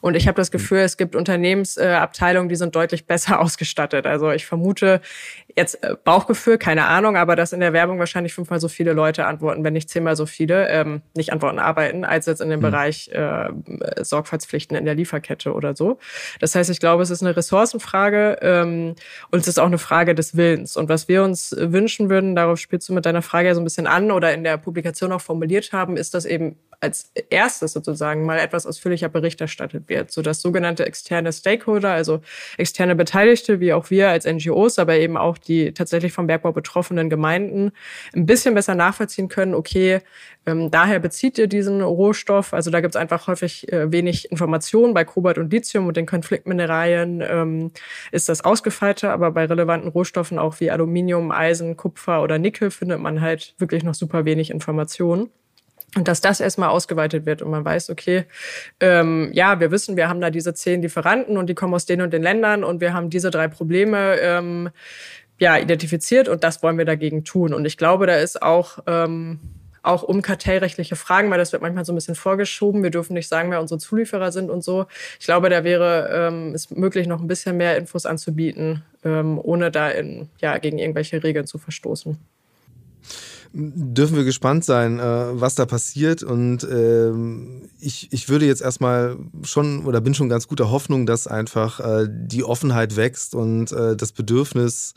[0.00, 4.06] Und ich habe das Gefühl, es gibt Unternehmensabteilungen, die sind deutlich besser ausgestattet.
[4.06, 5.02] Also ich vermute,
[5.56, 9.26] jetzt äh, Bauchgefühl, keine Ahnung, aber dass in der Werbung wahrscheinlich fünfmal so viele Leute
[9.26, 12.64] antworten, wenn nicht zehnmal so viele, ähm, nicht antworten, arbeiten, als jetzt in dem mhm.
[12.64, 13.50] Bereich äh,
[14.00, 15.98] Sorgfaltspflichten in der Lieferkette oder so.
[16.40, 18.94] Das heißt, ich glaube, es ist eine Ressourcenfrage ähm,
[19.30, 20.76] und es ist auch eine Frage des Willens.
[20.76, 23.60] Und was wir uns uns wünschen würden, darauf spielst du mit deiner Frage ja so
[23.60, 27.72] ein bisschen an oder in der Publikation auch formuliert haben, ist, dass eben als erstes
[27.72, 32.20] sozusagen mal etwas ausführlicher Bericht erstattet wird, sodass sogenannte externe Stakeholder, also
[32.58, 37.10] externe Beteiligte, wie auch wir als NGOs, aber eben auch die tatsächlich vom Bergbau betroffenen
[37.10, 37.72] Gemeinden,
[38.14, 40.00] ein bisschen besser nachvollziehen können, okay,
[40.44, 42.52] ähm, daher bezieht ihr diesen Rohstoff.
[42.52, 44.94] Also da gibt es einfach häufig äh, wenig Informationen.
[44.94, 47.70] Bei Kobalt und Lithium und den Konfliktmineralien ähm,
[48.10, 53.00] ist das ausgefeilter, aber bei relevanten Rohstoffen auch wie Aluminium, Eisen, Kupfer oder Nickel findet
[53.00, 55.30] man halt wirklich noch super wenig Informationen.
[55.94, 58.24] Und dass das erstmal ausgeweitet wird und man weiß, okay,
[58.80, 62.00] ähm, ja, wir wissen, wir haben da diese zehn Lieferanten und die kommen aus den
[62.00, 64.70] und den Ländern und wir haben diese drei Probleme ähm,
[65.42, 67.52] ja, identifiziert und das wollen wir dagegen tun.
[67.52, 69.40] Und ich glaube, da ist auch, ähm,
[69.82, 72.84] auch um kartellrechtliche Fragen, weil das wird manchmal so ein bisschen vorgeschoben.
[72.84, 74.86] Wir dürfen nicht sagen, wer unsere Zulieferer sind und so.
[75.18, 79.72] Ich glaube, da wäre ähm, es möglich, noch ein bisschen mehr Infos anzubieten, ähm, ohne
[79.72, 82.16] da in, ja, gegen irgendwelche Regeln zu verstoßen
[83.54, 86.22] dürfen wir gespannt sein, äh, was da passiert.
[86.22, 91.26] Und ähm, ich, ich würde jetzt erstmal schon oder bin schon ganz guter Hoffnung, dass
[91.26, 94.94] einfach äh, die Offenheit wächst und äh, das Bedürfnis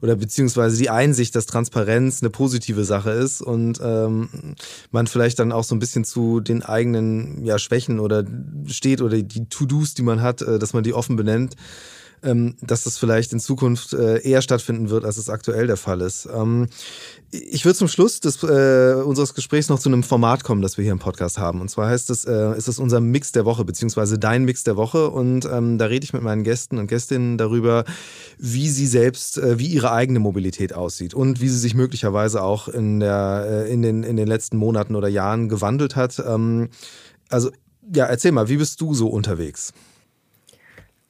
[0.00, 4.28] oder beziehungsweise die Einsicht, dass Transparenz eine positive Sache ist und ähm,
[4.90, 8.24] man vielleicht dann auch so ein bisschen zu den eigenen ja, Schwächen oder
[8.66, 11.56] steht oder die To-Dos, die man hat, dass man die offen benennt
[12.22, 16.28] dass das vielleicht in Zukunft äh, eher stattfinden wird, als es aktuell der Fall ist.
[16.32, 16.66] Ähm,
[17.30, 20.82] ich würde zum Schluss des, äh, unseres Gesprächs noch zu einem Format kommen, das wir
[20.82, 21.60] hier im Podcast haben.
[21.60, 24.76] Und zwar heißt es, äh, ist es unser Mix der Woche, beziehungsweise dein Mix der
[24.76, 25.10] Woche.
[25.10, 27.84] Und ähm, da rede ich mit meinen Gästen und Gästinnen darüber,
[28.38, 32.68] wie sie selbst, äh, wie ihre eigene Mobilität aussieht und wie sie sich möglicherweise auch
[32.68, 36.22] in, der, äh, in, den, in den letzten Monaten oder Jahren gewandelt hat.
[36.26, 36.70] Ähm,
[37.28, 37.50] also
[37.94, 39.72] ja, erzähl mal, wie bist du so unterwegs?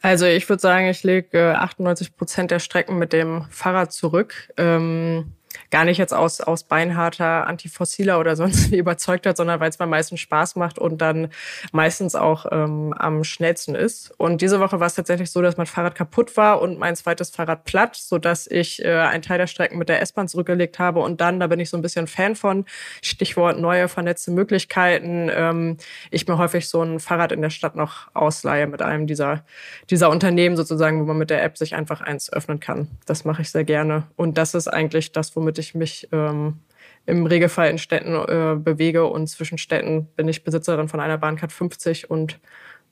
[0.01, 4.53] Also ich würde sagen, ich lege 98 Prozent der Strecken mit dem Fahrrad zurück.
[4.57, 5.33] Ähm,
[5.71, 9.79] gar nicht jetzt aus, aus beinharter Antifossiler oder sonst wie überzeugt hat, sondern weil es
[9.79, 11.29] mir meistens Spaß macht und dann
[11.73, 14.13] meistens auch ähm, am schnellsten ist.
[14.19, 17.31] Und diese Woche war es tatsächlich so, dass mein Fahrrad kaputt war und mein zweites
[17.31, 21.01] Fahrrad platt, sodass ich äh, einen Teil der Strecken mit der S-Bahn zurückgelegt habe.
[21.01, 22.65] Und dann, da bin ich so ein bisschen Fan von,
[23.03, 25.77] Stichwort neue vernetzte Möglichkeiten, ähm,
[26.11, 29.45] ich mir häufig so ein Fahrrad in der Stadt noch ausleihe mit einem dieser,
[29.91, 32.89] dieser Unternehmen sozusagen, wo man mit der App sich einfach eins öffnen kann.
[33.07, 34.05] Das mache ich sehr gerne.
[34.17, 36.59] Und das ist eigentlich das, womit ich mich ähm,
[37.07, 39.07] im Regelfall in Städten äh, bewege.
[39.07, 42.41] Und zwischen Städten bin ich Besitzerin von einer Bahncard 50 und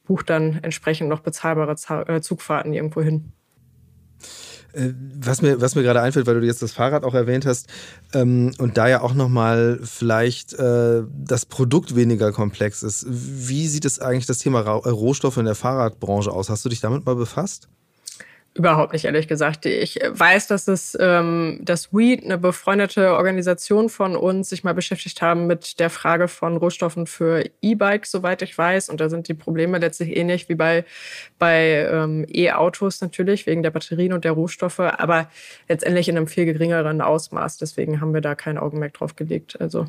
[0.05, 1.73] buche dann entsprechend noch bezahlbare
[2.07, 3.33] äh, Zugfahrten irgendwo hin.
[4.73, 7.69] Äh, was mir, was mir gerade einfällt, weil du jetzt das Fahrrad auch erwähnt hast
[8.15, 13.07] ähm, und da ja auch nochmal vielleicht äh, das Produkt weniger komplex ist.
[13.09, 16.49] Wie sieht es eigentlich das Thema Rohstoffe in der Fahrradbranche aus?
[16.49, 17.69] Hast du dich damit mal befasst?
[18.57, 19.67] Überhaupt nicht, ehrlich gesagt.
[19.67, 25.21] Ich weiß, dass es ähm, das WEED, eine befreundete Organisation von uns, sich mal beschäftigt
[25.21, 28.89] haben mit der Frage von Rohstoffen für E-Bikes, soweit ich weiß.
[28.89, 30.87] Und da sind die Probleme letztlich ähnlich wie bei,
[31.39, 35.29] bei ähm, E-Autos natürlich, wegen der Batterien und der Rohstoffe, aber
[35.69, 37.59] letztendlich in einem viel geringeren Ausmaß.
[37.59, 39.61] Deswegen haben wir da kein Augenmerk drauf gelegt.
[39.61, 39.87] Also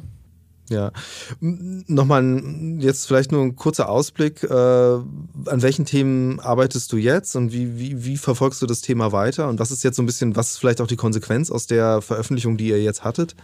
[0.70, 0.92] ja,
[1.40, 2.44] nochmal
[2.80, 4.44] jetzt vielleicht nur ein kurzer Ausblick.
[4.44, 5.06] Äh, an
[5.46, 9.48] welchen Themen arbeitest du jetzt und wie, wie, wie verfolgst du das Thema weiter?
[9.48, 12.02] Und was ist jetzt so ein bisschen, was ist vielleicht auch die Konsequenz aus der
[12.02, 13.36] Veröffentlichung, die ihr jetzt hattet?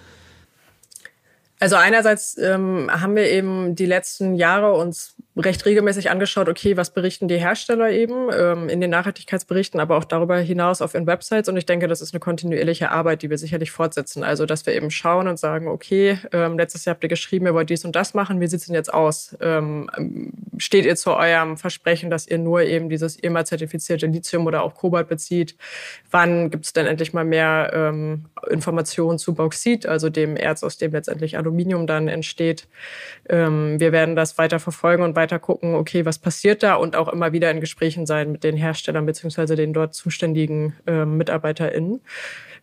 [1.64, 6.92] Also einerseits ähm, haben wir eben die letzten Jahre uns recht regelmäßig angeschaut, okay, was
[6.92, 11.50] berichten die Hersteller eben ähm, in den Nachhaltigkeitsberichten, aber auch darüber hinaus auf ihren Websites.
[11.50, 14.24] Und ich denke, das ist eine kontinuierliche Arbeit, die wir sicherlich fortsetzen.
[14.24, 17.54] Also, dass wir eben schauen und sagen, okay, ähm, letztes Jahr habt ihr geschrieben, ihr
[17.54, 18.42] wollt dies und das machen.
[18.42, 19.36] Wie sieht's denn jetzt aus?
[19.42, 24.64] Ähm, steht ihr zu eurem Versprechen, dass ihr nur eben dieses EMA zertifizierte Lithium oder
[24.64, 25.56] auch Kobalt bezieht?
[26.12, 30.92] Wann gibt's denn endlich mal mehr ähm, Informationen zu Bauxit, also dem Erz, aus dem
[30.92, 31.53] letztendlich Aluminium
[31.88, 32.68] dann entsteht?
[33.30, 37.08] Ähm, wir werden das weiter verfolgen und weiter gucken, okay, was passiert da und auch
[37.08, 42.02] immer wieder in Gesprächen sein mit den Herstellern beziehungsweise den dort zuständigen äh, MitarbeiterInnen.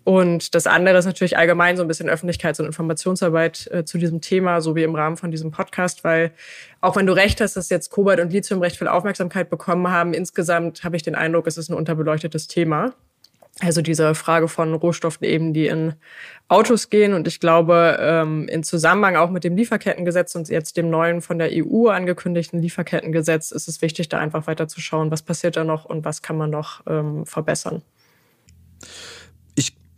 [0.05, 4.21] Und das andere ist natürlich allgemein so ein bisschen Öffentlichkeits- und Informationsarbeit äh, zu diesem
[4.21, 6.33] Thema, so wie im Rahmen von diesem Podcast, weil
[6.81, 10.15] auch wenn du recht hast, dass jetzt Kobalt und Lithium recht viel Aufmerksamkeit bekommen haben,
[10.15, 12.95] insgesamt habe ich den Eindruck, es ist ein unterbeleuchtetes Thema.
[13.61, 15.95] Also diese Frage von Rohstoffen eben, die in
[16.49, 17.13] Autos gehen.
[17.13, 21.39] Und ich glaube, ähm, in Zusammenhang auch mit dem Lieferkettengesetz und jetzt dem neuen von
[21.39, 25.65] der EU angekündigten Lieferkettengesetz ist es wichtig, da einfach weiter zu schauen, was passiert da
[25.65, 27.83] noch und was kann man noch ähm, verbessern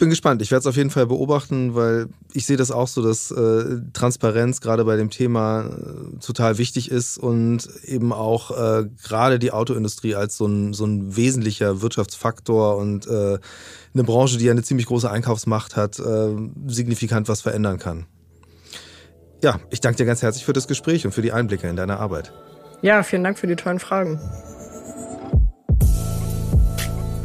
[0.02, 0.42] bin gespannt.
[0.42, 3.76] Ich werde es auf jeden Fall beobachten, weil ich sehe das auch so, dass äh,
[3.92, 9.52] Transparenz gerade bei dem Thema äh, total wichtig ist und eben auch äh, gerade die
[9.52, 13.38] Autoindustrie als so ein, so ein wesentlicher Wirtschaftsfaktor und äh,
[13.94, 16.34] eine Branche, die ja eine ziemlich große Einkaufsmacht hat, äh,
[16.66, 18.06] signifikant was verändern kann.
[19.40, 22.00] Ja, ich danke dir ganz herzlich für das Gespräch und für die Einblicke in deine
[22.00, 22.32] Arbeit.
[22.82, 24.18] Ja, vielen Dank für die tollen Fragen.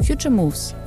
[0.05, 0.75] Future Moves,